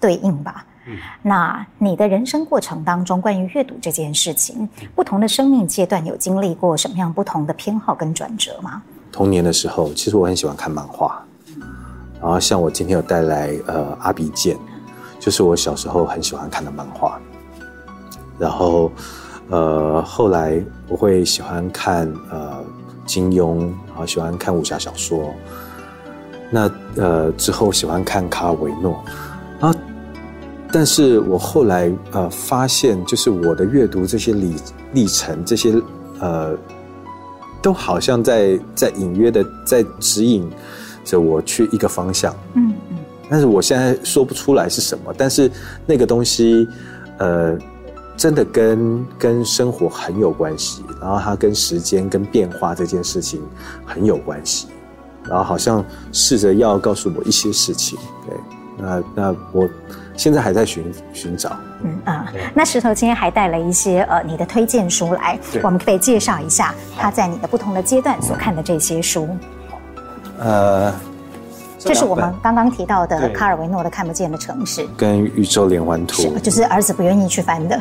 [0.00, 0.64] 对应吧。
[0.86, 8.82] 嗯，那你的人生过程当中，关于阅读这件事情，不同的生命阶段有经历过什么样不同的偏好跟转折吗？
[9.12, 11.22] 童年的时候，其实我很喜欢看漫画，
[12.20, 14.56] 然后像我今天有带来呃阿比剑，
[15.18, 17.20] 就是我小时候很喜欢看的漫画。
[18.38, 18.90] 然后
[19.50, 22.64] 呃后来我会喜欢看呃。
[23.08, 25.32] 金庸，然后喜欢看武侠小说。
[26.50, 29.02] 那呃之后喜欢看卡尔维诺，
[29.58, 29.78] 然后，
[30.72, 34.54] 但是我后来呃发现，就是我的阅读这些历
[34.92, 35.74] 历程，这些
[36.20, 36.56] 呃，
[37.60, 40.50] 都好像在在隐约的在指引
[41.04, 42.34] 着我去一个方向。
[42.54, 42.96] 嗯嗯。
[43.28, 45.50] 但是我现在说不出来是什么，但是
[45.86, 46.66] 那个东西，
[47.18, 47.58] 呃。
[48.18, 53.40] 真的跟跟生活很有关系，然后它跟时间跟变化这件事情
[53.86, 54.66] 很有关系，
[55.22, 58.36] 然后好像试着要告诉我一些事情，对，
[58.76, 59.68] 那那我
[60.18, 69.26] 现在还在寻寻找，嗯啊，那石头今天还带了一些呃你的推荐书来，我们可以介绍一下他在你的不同的阶段所看的这些书，
[70.38, 70.92] 呃。
[71.80, 77.80] 这是我们刚刚提到的卡尔维诺的《看不见的城市》跟《宇宙连环图》，就是儿子不愿意去翻的。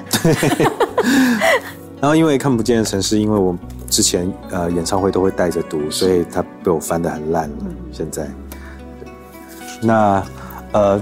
[1.99, 3.57] 然后因为《看不见的城市》，因为我
[3.89, 7.55] 之前呃演唱会都会带着读，所以他被我翻得很烂了。
[7.91, 8.27] 现在，
[9.81, 10.23] 那
[10.73, 11.01] 呃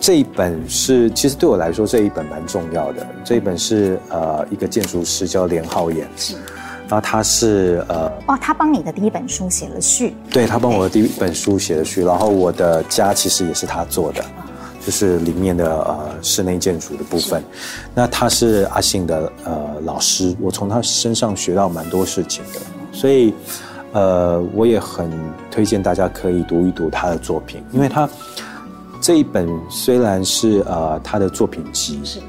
[0.00, 3.06] 这一本是其实对我来说这一本蛮重要的。
[3.22, 6.08] 这一本是呃一个建筑师叫连浩演。
[6.16, 6.34] 是。
[6.88, 14.24] 然后他是呃哦，他帮你的第一本书写了序，对，他帮我的第一本书写了序，然后我的家其实也是他做的，
[14.84, 17.40] 就是里面的呃室内建筑的部分。
[17.94, 22.60] 那他是阿信的呃老师，我从他身上学到蛮多事情的，
[22.90, 23.32] 所以
[23.92, 25.08] 呃我也很
[25.48, 28.10] 推荐大家可以读一读他的作品，因为他
[29.10, 32.20] 这一本虽然是呃他的作品集，是，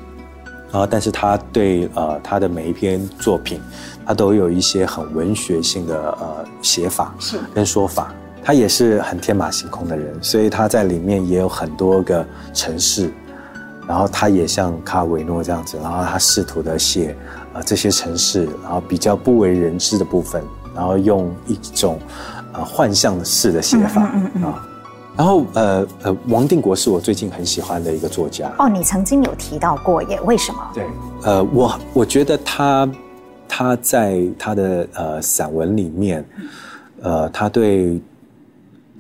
[0.72, 3.62] 然后但是他对呃他的每一篇作品，
[4.04, 8.12] 他都有一些很文学性的呃写法是跟说法。
[8.44, 13.13] 他也是很天马行空的人，所以他在里面也有很多个城市，
[13.88, 17.15] 然后他也像卡尔维诺这样子，然后他试图的写
[17.54, 22.00] 呃这些城市，然后比较不为人知的部分，然后用一种
[22.54, 24.12] 呃幻象式的写法啊。
[24.15, 24.54] 嗯嗯嗯嗯
[25.17, 28.52] 然后，呃呃，王定国是我最近很喜欢的一个作家。
[28.58, 30.19] 哦，你曾经有提到过耶？
[30.21, 30.71] 为什么？
[30.74, 30.86] 对，
[31.24, 32.89] 呃，我我觉得他
[33.47, 36.26] 他在他的呃散文里面，
[37.02, 38.02] 呃，他对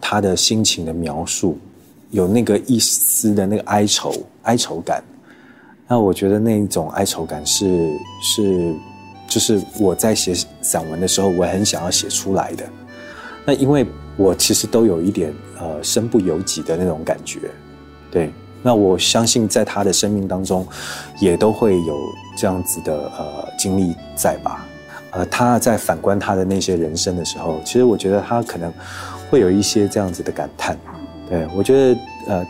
[0.01, 1.57] 他的心情的描述
[2.09, 5.01] 有那个一丝的那个哀愁哀愁感。
[5.87, 7.89] 那我觉得那一种哀愁感是
[8.21, 8.75] 是，
[9.29, 12.65] 就是我在写散文的时候，我很想要写出来的。
[13.45, 13.87] 那因为。
[14.17, 17.39] 我其实都有一点呃身不由己的那种感觉，
[18.11, 18.33] 对。
[18.63, 20.67] 那我相信在他的生命当中，
[21.19, 21.97] 也都会有
[22.37, 24.67] 这样子的呃经历在吧。
[25.09, 28.71] 呃，他在反观他的那些人生的时候，其实我觉得他可能
[29.31, 30.77] 会有一些这样子的感叹。
[31.27, 32.45] 对，我觉得呃，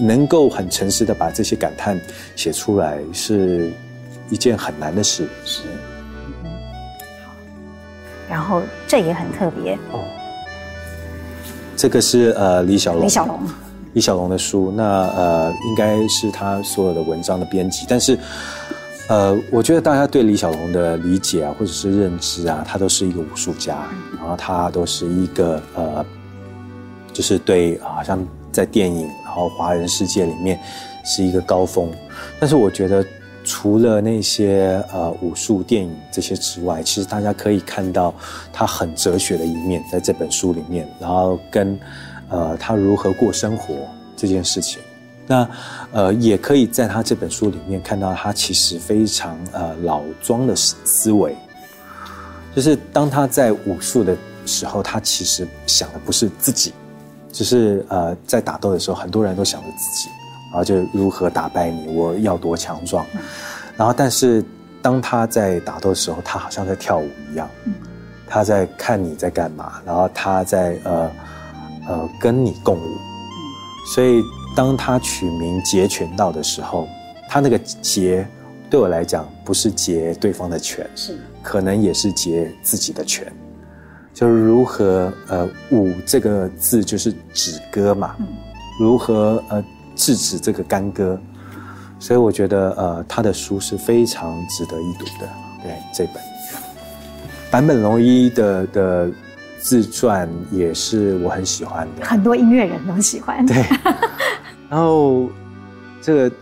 [0.00, 2.00] 能够很诚实的把这些感叹
[2.34, 3.70] 写出来，是
[4.30, 5.28] 一件很难的事。
[5.44, 5.64] 是。
[6.44, 6.50] 嗯。
[7.26, 7.34] 好。
[8.26, 10.00] 然后这也很特别哦。
[11.76, 13.40] 这个是呃李小龙，李小龙，
[13.92, 14.84] 李小龙的书，那
[15.16, 18.18] 呃应该是他所有的文章的编辑，但是
[19.08, 23.86] 呃我觉得大家对李小龙的理解啊，或者是认知啊，他都是一个武术家，
[24.18, 26.04] 然后他都是一个呃，
[27.12, 28.18] 就是对，好像
[28.52, 30.58] 在电影然后华人世界里面
[31.04, 31.90] 是一个高峰，
[32.38, 33.04] 但是我觉得。
[33.44, 38.12] 除了那些呃武术电影这些之外，其实大家可以看到
[38.52, 41.78] 他很哲学的一面，在这本书里面，然后跟
[42.30, 43.74] 呃他如何过生活
[44.16, 44.80] 这件事情，
[45.26, 45.48] 那
[45.92, 51.36] 呃也可以在他这本书里面看到他其实非常呃老庄的思思维，
[52.56, 56.72] 就是当他在武术的时候，他其实想的不是自己，
[57.30, 60.08] 只是呃在打斗的时候，很多人都想着自己。
[60.54, 63.04] 然后就如何打败你，我要多强壮。
[63.76, 64.40] 然后，但是
[64.80, 67.50] 当他在打斗的时候，他好像在跳舞一样，
[68.28, 71.10] 他在看你在干嘛，然后他在呃
[71.88, 72.96] 呃跟你共舞。
[73.96, 74.22] 所以，
[74.54, 76.86] 当他取名截拳道的时候，
[77.28, 78.24] 他那个截
[78.70, 83.26] 对我来讲不是截对方的拳，是可能也是截自己的拳。
[84.12, 88.14] 就是如何呃舞这个字就是止戈嘛，
[88.78, 89.64] 如何呃。
[89.94, 91.18] 制止这个干戈，
[91.98, 95.28] 所以我觉得呃，他的书是非常值得一读的。
[95.62, 96.22] 对，这本
[97.50, 99.10] 坂本龙一的的
[99.60, 103.46] 自传也是我很喜欢的，很多音乐人都喜欢。
[103.46, 103.64] 对，
[104.68, 105.28] 然后
[106.02, 106.36] 这个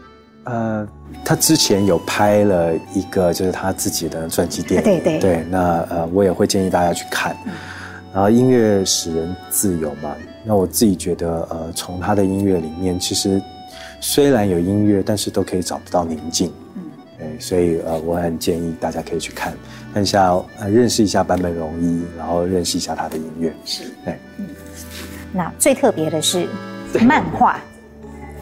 [0.45, 0.89] 呃，
[1.25, 7.37] 他之前有拍了一个就是他自己的传记电影，对对对，那呃，我也会建议大家去看。
[7.47, 7.53] 嗯
[8.15, 13.41] 然后音乐使人自由嘛，那我自己觉得，呃，从他的音乐里面，其实
[14.01, 16.53] 虽然有音乐，但是都可以找不到宁静。
[16.77, 16.83] 嗯，
[17.19, 19.57] 对，所以呃，我很建议大家可以去看，
[19.95, 23.51] 看一下，呃，认识一下坂本龙一，然后认识一下他的音乐。
[23.65, 24.47] 是，对，嗯。
[25.33, 26.47] 那最特别的是
[27.07, 27.59] 漫画。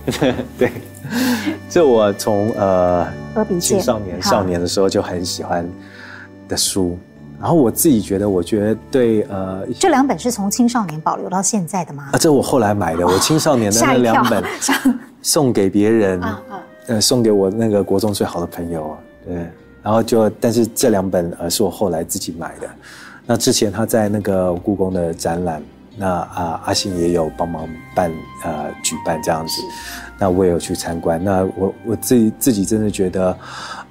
[0.58, 0.72] 对，
[1.68, 3.06] 这我从呃
[3.60, 5.64] 青少年少年的时候就很喜欢
[6.48, 6.98] 的书。
[7.40, 12.10] 然后我自己觉得，我觉得对，呃，这两本是从青少年保留到现在的吗？
[12.12, 14.44] 啊，这我后来买的，我青少年的那两本
[15.22, 16.20] 送给别人，
[16.86, 18.94] 呃，送给我那个国中最好的朋友，
[19.26, 19.34] 对，
[19.82, 22.68] 然后就，但是这两本呃是我后来自己买的。
[23.24, 25.62] 那之前他在那个故宫的展览，
[25.96, 28.12] 那啊阿信也有帮忙办
[28.44, 29.62] 呃举办这样子，
[30.18, 31.22] 那我也有去参观。
[31.24, 33.34] 那我我自己自己真的觉得。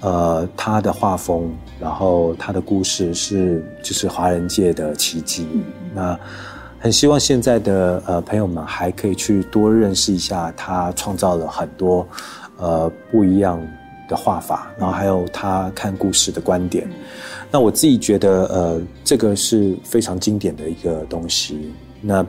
[0.02, 5.46] 呃，他的画风，然后他的故事是就是华人界的奇迹。
[5.54, 6.20] 嗯、那
[6.80, 12.08] 很希望现在的呃朋友们还可以去多认识一下他创造了很多
[12.56, 13.60] 呃不一样
[14.08, 16.88] 的画法，然后还有他看故事的观点。
[16.88, 16.94] 嗯、
[17.52, 21.74] 那我自己觉得呃这个是非常经典的一个东西。
[22.00, 22.26] 那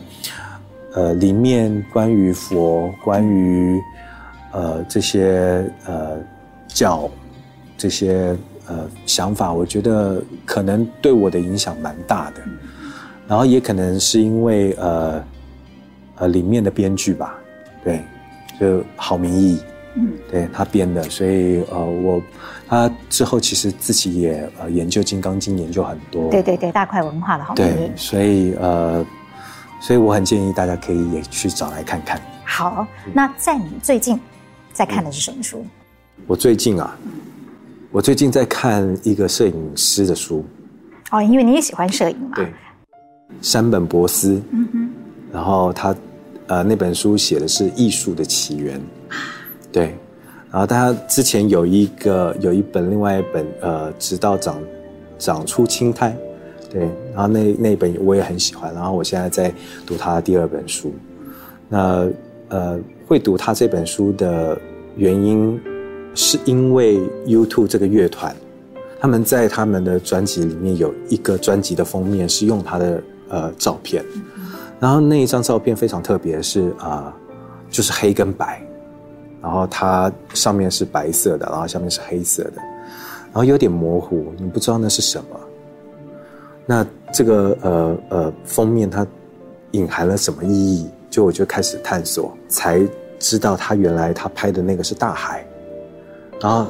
[0.94, 3.80] 呃里面关于佛，关于
[4.50, 6.18] 呃这些呃
[6.66, 7.08] 教。
[7.80, 8.36] 这些
[8.68, 12.42] 呃想法，我觉得可能对我的影响蛮大的，
[13.26, 15.24] 然后也可能是因为呃
[16.16, 17.38] 呃里面的编剧吧，
[17.82, 18.04] 对，
[18.60, 19.58] 就郝明义，
[19.94, 22.22] 嗯，对他编的，所以呃我
[22.68, 29.02] 他之后其实自己也呃研究《金刚经》研究很多，对对对，大块文化的郝明义，对，所以呃
[29.80, 32.20] 所以我很建议大家可以也去找来看看。
[32.44, 34.20] 好，那在你最近
[34.70, 35.64] 在看的是什么书？
[36.26, 36.94] 我最近啊，
[37.92, 40.44] 我最近在看一个摄影师的书。
[41.10, 42.36] 哦，因为你也喜欢摄影嘛。
[42.36, 42.46] 对。
[43.42, 44.40] 山本博斯。
[44.52, 44.90] 嗯哼。
[45.32, 45.94] 然后他，
[46.46, 48.80] 呃，那本书写的是艺术的起源。
[49.72, 49.96] 对。
[50.52, 54.60] 然后他之前有一个有一本另外一本呃，直到长
[55.18, 56.16] 长出青苔。
[56.70, 56.82] 对。
[57.12, 58.72] 然后那那本我也很喜欢。
[58.72, 59.52] 然后我现在在
[59.84, 60.94] 读他的第二本书。
[61.68, 62.08] 那
[62.50, 62.78] 呃，
[63.08, 64.56] 会读他这本书的
[64.96, 65.60] 原因，
[66.14, 68.34] 是因为 U2 这个乐团，
[69.00, 74.04] 他们在他们的专辑里面有一个专辑的封面是用他的呃照片，
[74.78, 77.14] 然后那一张照片非常特别，是啊、
[77.70, 78.60] 就是黑跟白，
[79.40, 85.40] 然后它上面是白色的，然后下面是黑色的，然后有点模糊，你不知道那是什么。
[86.66, 89.06] 那这个呃呃封面它
[89.72, 90.88] 隐含了什么意义？
[91.08, 92.80] 就我就开始探索，才
[93.18, 95.44] 知道他原来他拍的那个是大海，
[96.40, 96.66] 然后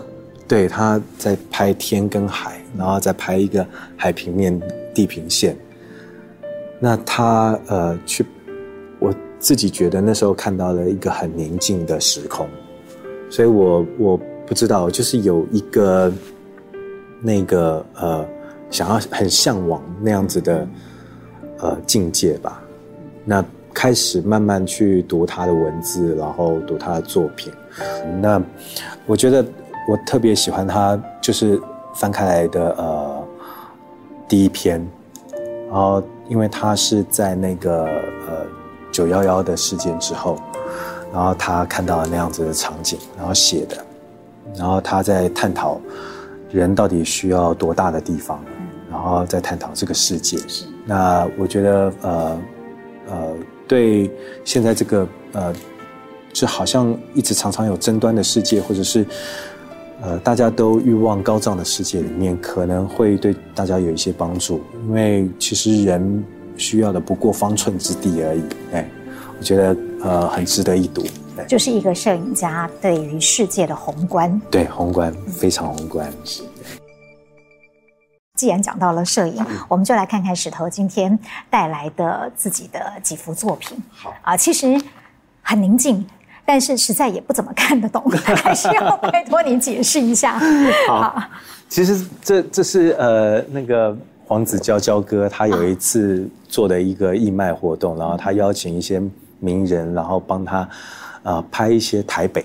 [0.49, 3.67] 对他在拍天跟海，然后再拍一个
[3.97, 4.61] 海平面
[4.95, 5.57] 地平线。
[6.79, 8.25] 那他呃去，
[8.99, 12.49] 我自己觉得那时候看到了一个很宁静的时空，
[13.31, 16.13] 所以我我不知道，就是有一个
[17.21, 18.27] 那个呃
[18.71, 20.69] 想要很向往那样子的
[21.59, 22.63] 呃境界吧，
[23.25, 23.45] 那。
[23.73, 27.53] 开始慢慢去读他的文字，然后读他的作品。
[28.21, 28.43] 那
[29.07, 29.47] 我觉得
[29.91, 31.61] 我特别喜欢他，就是
[31.95, 33.29] 翻开来的呃
[34.29, 34.81] 第一篇，
[35.69, 37.87] 然后因为他是在那个
[38.29, 38.47] 呃
[38.93, 40.39] 九幺幺的事件之后，
[41.13, 43.85] 然后他看到了那样子的场景，然后写的，
[44.57, 45.81] 然后他在探讨
[46.53, 48.41] 人到底需要多大的地方，
[48.89, 50.39] 然后在探讨这个世界。
[50.87, 52.39] 那我觉得呃。
[53.09, 53.35] 呃
[53.67, 54.11] 对
[54.45, 55.53] 现在这个呃，
[56.33, 59.07] 就好像一直常常有争端的世界，或者是
[60.03, 64.63] 呃大家都欲望高涨的世界里面，可能会对大家有一些帮助。
[64.87, 66.25] 因为其实人
[66.57, 68.43] 需要的不过方寸之地而已。
[68.73, 68.89] 哎，
[69.39, 71.05] 我觉得呃很值得一读。
[71.49, 74.41] 就是一个摄影家对于世界的宏观。
[74.51, 76.13] 对，宏观非常宏观。
[76.25, 76.43] 是。
[78.37, 83.77] 既然讲到了摄影，我们就来看看石头今天带来的自己的几幅作品。
[83.91, 84.79] 好啊，其实
[85.43, 86.05] 很宁静，
[86.51, 88.03] 但是实在也不怎么看得懂，
[88.43, 90.37] 还是要拜托你解释一下。
[90.89, 91.23] 好，好，
[91.69, 93.97] 其实这这是呃那个
[94.27, 99.01] 黄子佼佼哥他有一次做的一个义卖活动，然后他邀请一些
[99.39, 100.69] 名人，然后帮他
[101.23, 102.45] 呃拍一些台北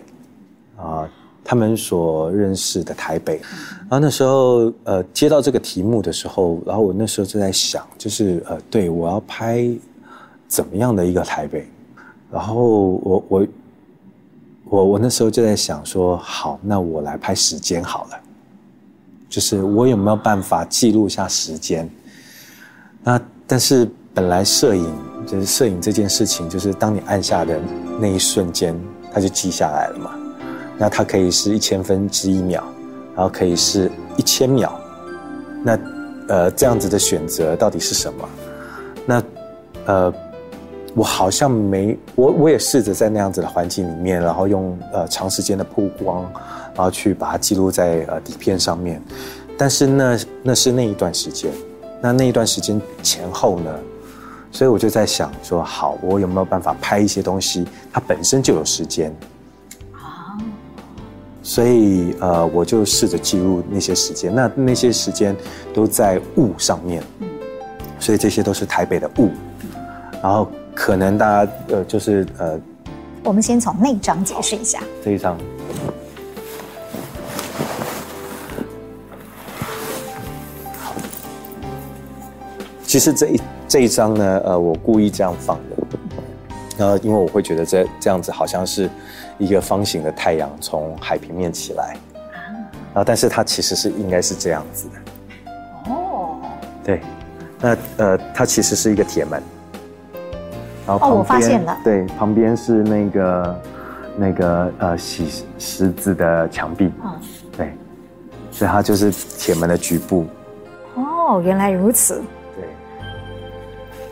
[0.77, 1.09] 啊。
[1.43, 3.41] 他们所认识的台北，
[3.81, 9.67] 然后那时候呃接到这个题目的时候，然后我那时候就在想，就是呃对我要拍
[10.47, 11.67] 怎么样的一个台北，
[12.31, 12.55] 然后
[13.03, 13.47] 我我
[14.69, 18.19] 我我那时候就在想说，好，那我来拍时间好了，
[19.29, 21.89] 就是我有没有办法记录下时间？
[23.03, 24.91] 那但是本来摄影
[25.27, 27.59] 就是摄影这件事情，就是当你按下的
[27.99, 28.75] 那一瞬间，
[29.13, 30.11] 它就记下来了嘛。
[30.77, 32.63] 那它可以是一千分之一秒，
[33.15, 34.77] 然后可以是一千秒，
[35.63, 35.79] 那
[36.27, 38.27] 呃这样子的选择到底是什么？
[39.05, 39.23] 那
[39.85, 40.11] 呃
[40.95, 46.23] 我好像没我我也试着在那样子的环境里面，然后用呃长时间的曝光，
[46.73, 49.01] 然后去把它记录在呃底片上面，
[49.57, 51.51] 但是那那是那一段时间，
[52.01, 53.71] 那那一段时间前后呢？
[54.51, 59.13] 所以我就在想说，好，我有没有办法拍一些东西，它本身就有时间。
[61.43, 64.33] 所以，呃，我就试着记录那些时间。
[64.33, 65.35] 那那些时间
[65.73, 67.03] 都在雾上面，
[67.99, 69.29] 所以这些都是台北的雾。
[70.23, 72.59] 然后，可能大家呃，就是呃，
[73.23, 74.83] 我们先从那张解释一下。
[75.03, 75.37] 这一张，
[80.79, 80.93] 好。
[82.83, 85.75] 其实这一这一张呢，呃，我故意这样放的。
[86.77, 88.89] 然后，因为我会觉得这这样子好像是
[89.37, 91.95] 一个方形的太阳从海平面起来，
[92.93, 94.95] 然后但是它其实是应该是这样子的。
[95.89, 96.37] 哦，
[96.83, 96.99] 对，
[97.61, 99.41] 那呃，它其实是一个铁门，
[100.87, 103.61] 然后旁边，哦，我发现了，对，旁边是那个
[104.17, 107.11] 那个呃洗石子的墙壁，嗯，
[107.57, 107.73] 对，
[108.51, 110.25] 所以它就是铁门的局部。
[110.95, 112.21] 哦，原来如此。
[112.55, 112.65] 对，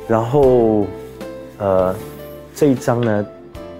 [0.07, 0.85] 然后
[1.57, 1.95] 呃。
[2.55, 3.25] 这一张呢，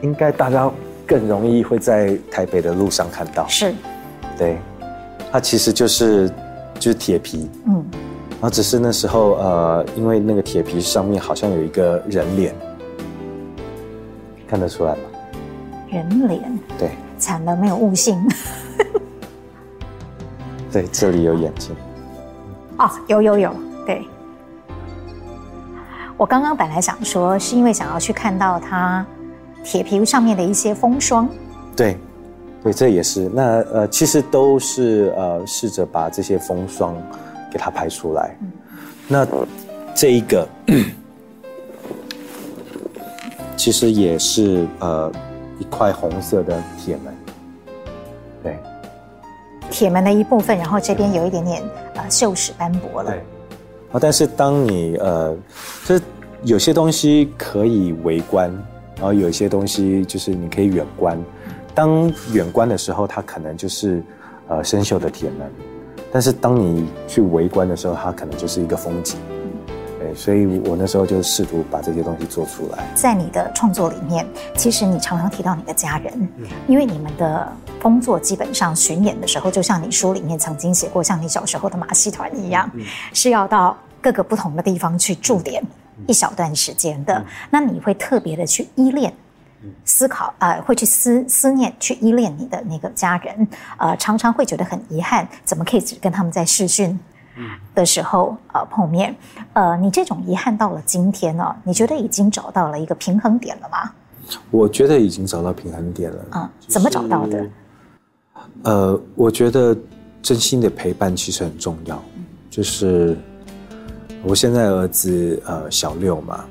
[0.02, 0.70] 应该大家
[1.06, 3.48] 更容易会在台北的路上看到。
[3.48, 3.72] 是，
[4.36, 4.58] 对，
[5.32, 6.28] 它其实就是
[6.80, 7.86] 就是铁皮，嗯，
[8.32, 12.56] 然后只是那时候呃，因为那个铁皮上面好像有一个人脸，
[14.54, 14.99] 看得出来吗？
[15.89, 18.24] 人脸，对，惨了，没有悟性。
[20.72, 21.76] 对，这里有眼睛。
[22.78, 23.51] 哦，有有有，
[23.84, 24.06] 对。
[26.18, 29.04] 我刚刚本来想说，是因为想要去看到它
[29.64, 31.28] 铁皮上面的一些风霜。
[31.76, 31.97] 对，
[32.62, 33.28] 对，这也是。
[33.34, 33.43] 那
[33.74, 36.95] 呃，其实都是呃，试着把这些风霜
[37.51, 38.38] 给它拍出来。
[38.39, 38.51] 嗯、
[39.08, 39.28] 那
[39.95, 40.47] 这一个，
[43.64, 45.09] 其实也是呃
[45.57, 47.14] 一块红色的铁门。
[48.43, 48.59] 对，
[49.72, 51.64] 铁门的一部分，然后这边有一点点
[51.95, 53.11] 呃锈蚀斑驳了。
[53.11, 53.20] 对。
[53.93, 55.34] 啊，但是当你呃，
[55.86, 56.03] 就是
[56.43, 58.51] 有些东西可以围观，
[58.97, 61.18] 然后有一些东西就是你可以远观。
[61.74, 64.03] 当远观的时候，它可能就是
[64.49, 65.47] 呃生锈的铁门；
[66.11, 69.18] 但是当你去围观的时候，它可能就是一个风景。
[70.04, 72.84] 对，所以我那时候就试图把这些东西做出来。
[72.93, 74.28] 在你的创作里面，
[74.58, 77.49] 其实你常常提到你的家人，嗯、因为你们的
[77.82, 82.84] 工作基本上巡演的时候，就像你书里面曾经写过，像你小时候的马戏团一样，嗯、
[83.14, 83.78] 是要到。
[84.04, 85.64] 各个不同的地方去驻点
[86.08, 89.14] 一小段时间的，那你会特别的去依恋、
[89.86, 93.47] 思考，呃，会去思思念、去依恋你的那个家人，
[93.78, 96.99] 呃，常常会觉得很遗憾，怎么可以只跟他们在视讯
[97.76, 99.16] 的时候呃碰面？
[99.54, 103.92] 呃，你这种遗憾到了今天呢、哦，你觉得已经找到了一个平衡点了吗？
[104.52, 106.26] 我觉得已经找到平衡点了。
[106.32, 107.46] 嗯，怎么找到的？
[108.64, 109.76] 呃，我觉得
[110.22, 112.02] 真心的陪伴其实很重要，
[112.50, 113.18] 就是。
[114.26, 116.46] 我现在儿子呃小六嘛，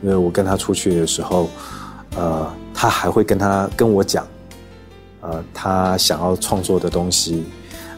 [0.00, 1.48] 因为我跟他出去的时候，
[2.16, 4.24] 呃，他还会跟他跟我讲，
[5.22, 7.44] 呃，他想要创作的东西，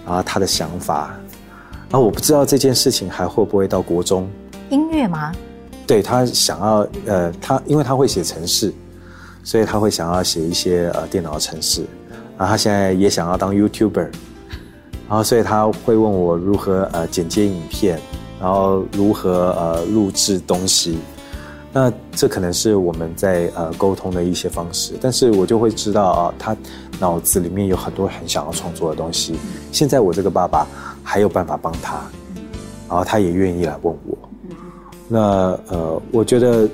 [0.07, 1.15] 啊，他的想法，
[1.91, 4.29] 啊，我不知道这件事情还会不会到国中。
[4.71, 5.33] 音乐吗？
[5.87, 8.73] 对，他想要呃，他因为他会写程式，
[9.43, 11.83] 所以他会想要写一些呃电脑程式，
[12.37, 14.09] 然后他现在也想要当 YouTuber，
[15.09, 17.99] 然后所以他会问我如何呃剪接影片。
[18.41, 20.97] 然后如何呃录制东西，
[21.73, 24.95] 那这可能是我们在呃沟通的一些方式。
[25.01, 26.57] 但是我就会知道啊，他
[27.01, 29.35] 脑子里面有很多很想要创作的东西。
[29.73, 30.65] 现在我这个爸爸
[31.09, 31.95] 还有办法帮他，
[32.87, 34.19] 然后他也愿意来问我。
[35.09, 35.19] 那
[35.69, 36.69] 呃，我觉得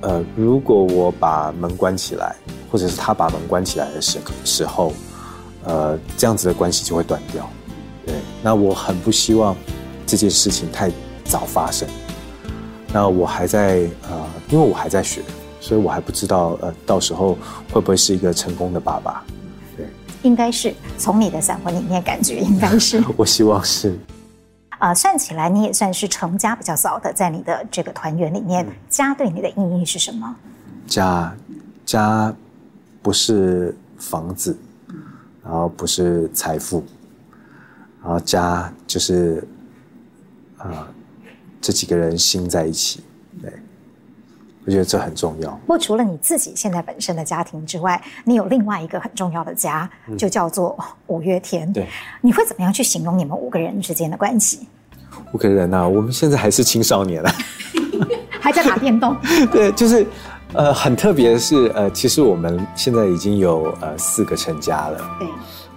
[0.00, 2.34] 呃，如果我把门关起来，
[2.70, 4.90] 或者是他把门关起来的时时候，
[5.64, 7.46] 呃，这样子的关系就会断掉。
[8.06, 9.54] 对，那我很不希望
[10.06, 10.90] 这件事情太。
[11.26, 11.88] 早发生，
[12.92, 15.22] 那我还在呃，因为我还在学，
[15.58, 17.38] 所以我还不知道呃，到时候
[17.72, 19.24] 会不会是一个成功的爸爸？
[20.24, 23.96] 对，应该是从你的散文里面感觉应该是， 我希望是。
[24.78, 30.34] 啊、呃，算起来你也算是成家比较早的，在你的这个团圆里面，嗯、家对你的意义是什么？
[30.86, 31.34] 家，
[31.86, 32.34] 家
[33.02, 34.58] 不是房子，
[35.44, 36.84] 然后不是财富，
[38.02, 39.46] 然后家就是
[40.58, 40.66] 啊。
[40.66, 40.86] 呃
[41.66, 43.04] 这几个人心在一起，对，
[44.66, 45.50] 我觉得这很重要。
[45.50, 51.70] 不过除了你自己现在本身的家庭之外，你有另外一个很重要的家，就叫做五月天。
[51.72, 51.86] 对，
[52.20, 54.66] 你会怎么样去形容你们五个人之间的关系？
[55.32, 57.32] 五个人啊，我们现在还是青少年啊，
[58.40, 59.16] 还在打电动。
[59.52, 60.06] 对，就是
[60.54, 65.28] 呃，很特别的是，呃，其实我们现在已经有呃四个成家了，对，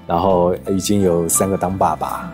[0.08, 2.32] 然后已经有三个当爸爸。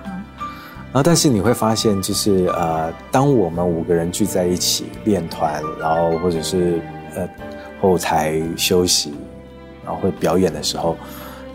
[0.94, 6.80] 然后，但是你会发现，就是呃，当我们五个人聚在一起练团，然后或者是
[7.16, 7.28] 呃
[7.82, 9.12] 后台休息，
[9.84, 10.96] 然后会表演的时候，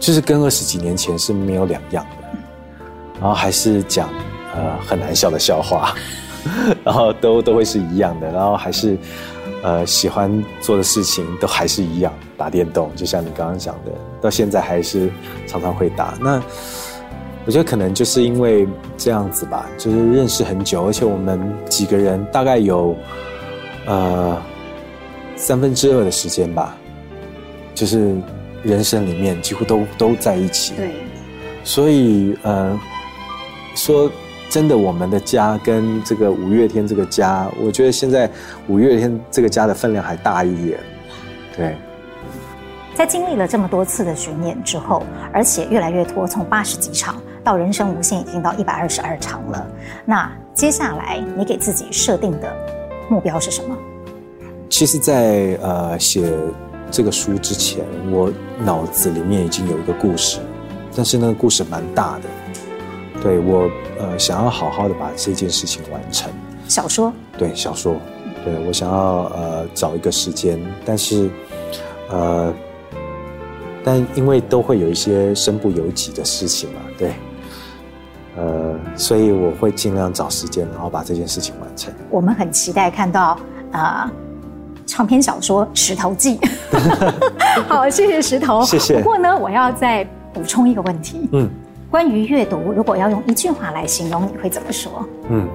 [0.00, 2.38] 就是跟二十几年前是没有两样的。
[3.20, 4.08] 然后还是讲
[4.56, 5.94] 呃很难笑的笑话，
[6.82, 8.28] 然后都都会是一样的。
[8.32, 8.98] 然后还是
[9.62, 15.08] 呃喜欢做的事情都还是一样，打电动，就像你刚刚讲的，到现在还是
[15.46, 16.14] 常常会打。
[16.20, 16.42] 那。
[17.48, 18.68] 我觉得可能就是因为
[18.98, 22.94] 这样子吧，就是认识很久，而且我们几个人大概有，
[23.86, 24.36] 呃，
[25.34, 26.76] 三分之二的时间吧，
[27.74, 28.14] 就是
[28.62, 30.74] 人生里面几乎都都在一起。
[30.76, 30.90] 对。
[31.64, 32.78] 所以呃，
[33.74, 34.12] 说
[34.50, 38.30] 真的，我们的家跟这个五月天这个家，我觉得现在
[38.66, 40.78] 五月天这个家的分量还大一点。
[41.56, 41.74] 对。
[42.94, 47.16] 在经历了这么多次的巡演之后，而且越来越多，从八十几场。
[47.48, 49.66] 到人生无限已经到一百二十二场了，
[50.04, 52.54] 那接下来你给自己设定的
[53.08, 53.74] 目标是什么？
[54.68, 56.30] 其实在，在呃写
[56.90, 58.30] 这个书之前，我
[58.62, 60.40] 脑子里面已经有一个故事，
[60.94, 62.24] 但是那个故事蛮大的，
[63.22, 66.30] 对，我呃想要好好的把这件事情完成。
[66.68, 67.10] 小说？
[67.38, 67.96] 对，小说，
[68.44, 71.30] 对，我想要呃找一个时间，但是
[72.10, 72.52] 呃，
[73.82, 77.14] 但因为都会有一些身不由己的事情嘛，对。
[78.36, 81.92] 呃，所以我会尽量找时间，然后把这件事情完成。
[82.10, 83.38] 我们很期待看到
[83.72, 84.10] 呃
[84.86, 86.38] 长篇小说《石头记》。
[87.66, 88.62] 好，谢谢石头。
[88.64, 88.98] 谢谢。
[88.98, 91.28] 不过呢，我要再补充一个问题。
[91.32, 91.48] 嗯。
[91.90, 95.08] 关于阅读，如果要用一句话来形容，你会怎么说？
[95.30, 95.48] 嗯，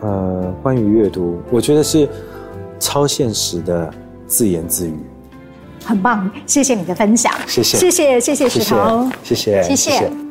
[0.00, 2.08] 呃，关于阅读，我觉得是
[2.80, 3.92] 超现实的
[4.26, 4.94] 自言自语。
[5.84, 7.30] 很棒，谢谢你的分享。
[7.46, 9.90] 谢谢，谢谢，谢谢石头，谢谢，谢谢。
[9.90, 10.27] 谢谢。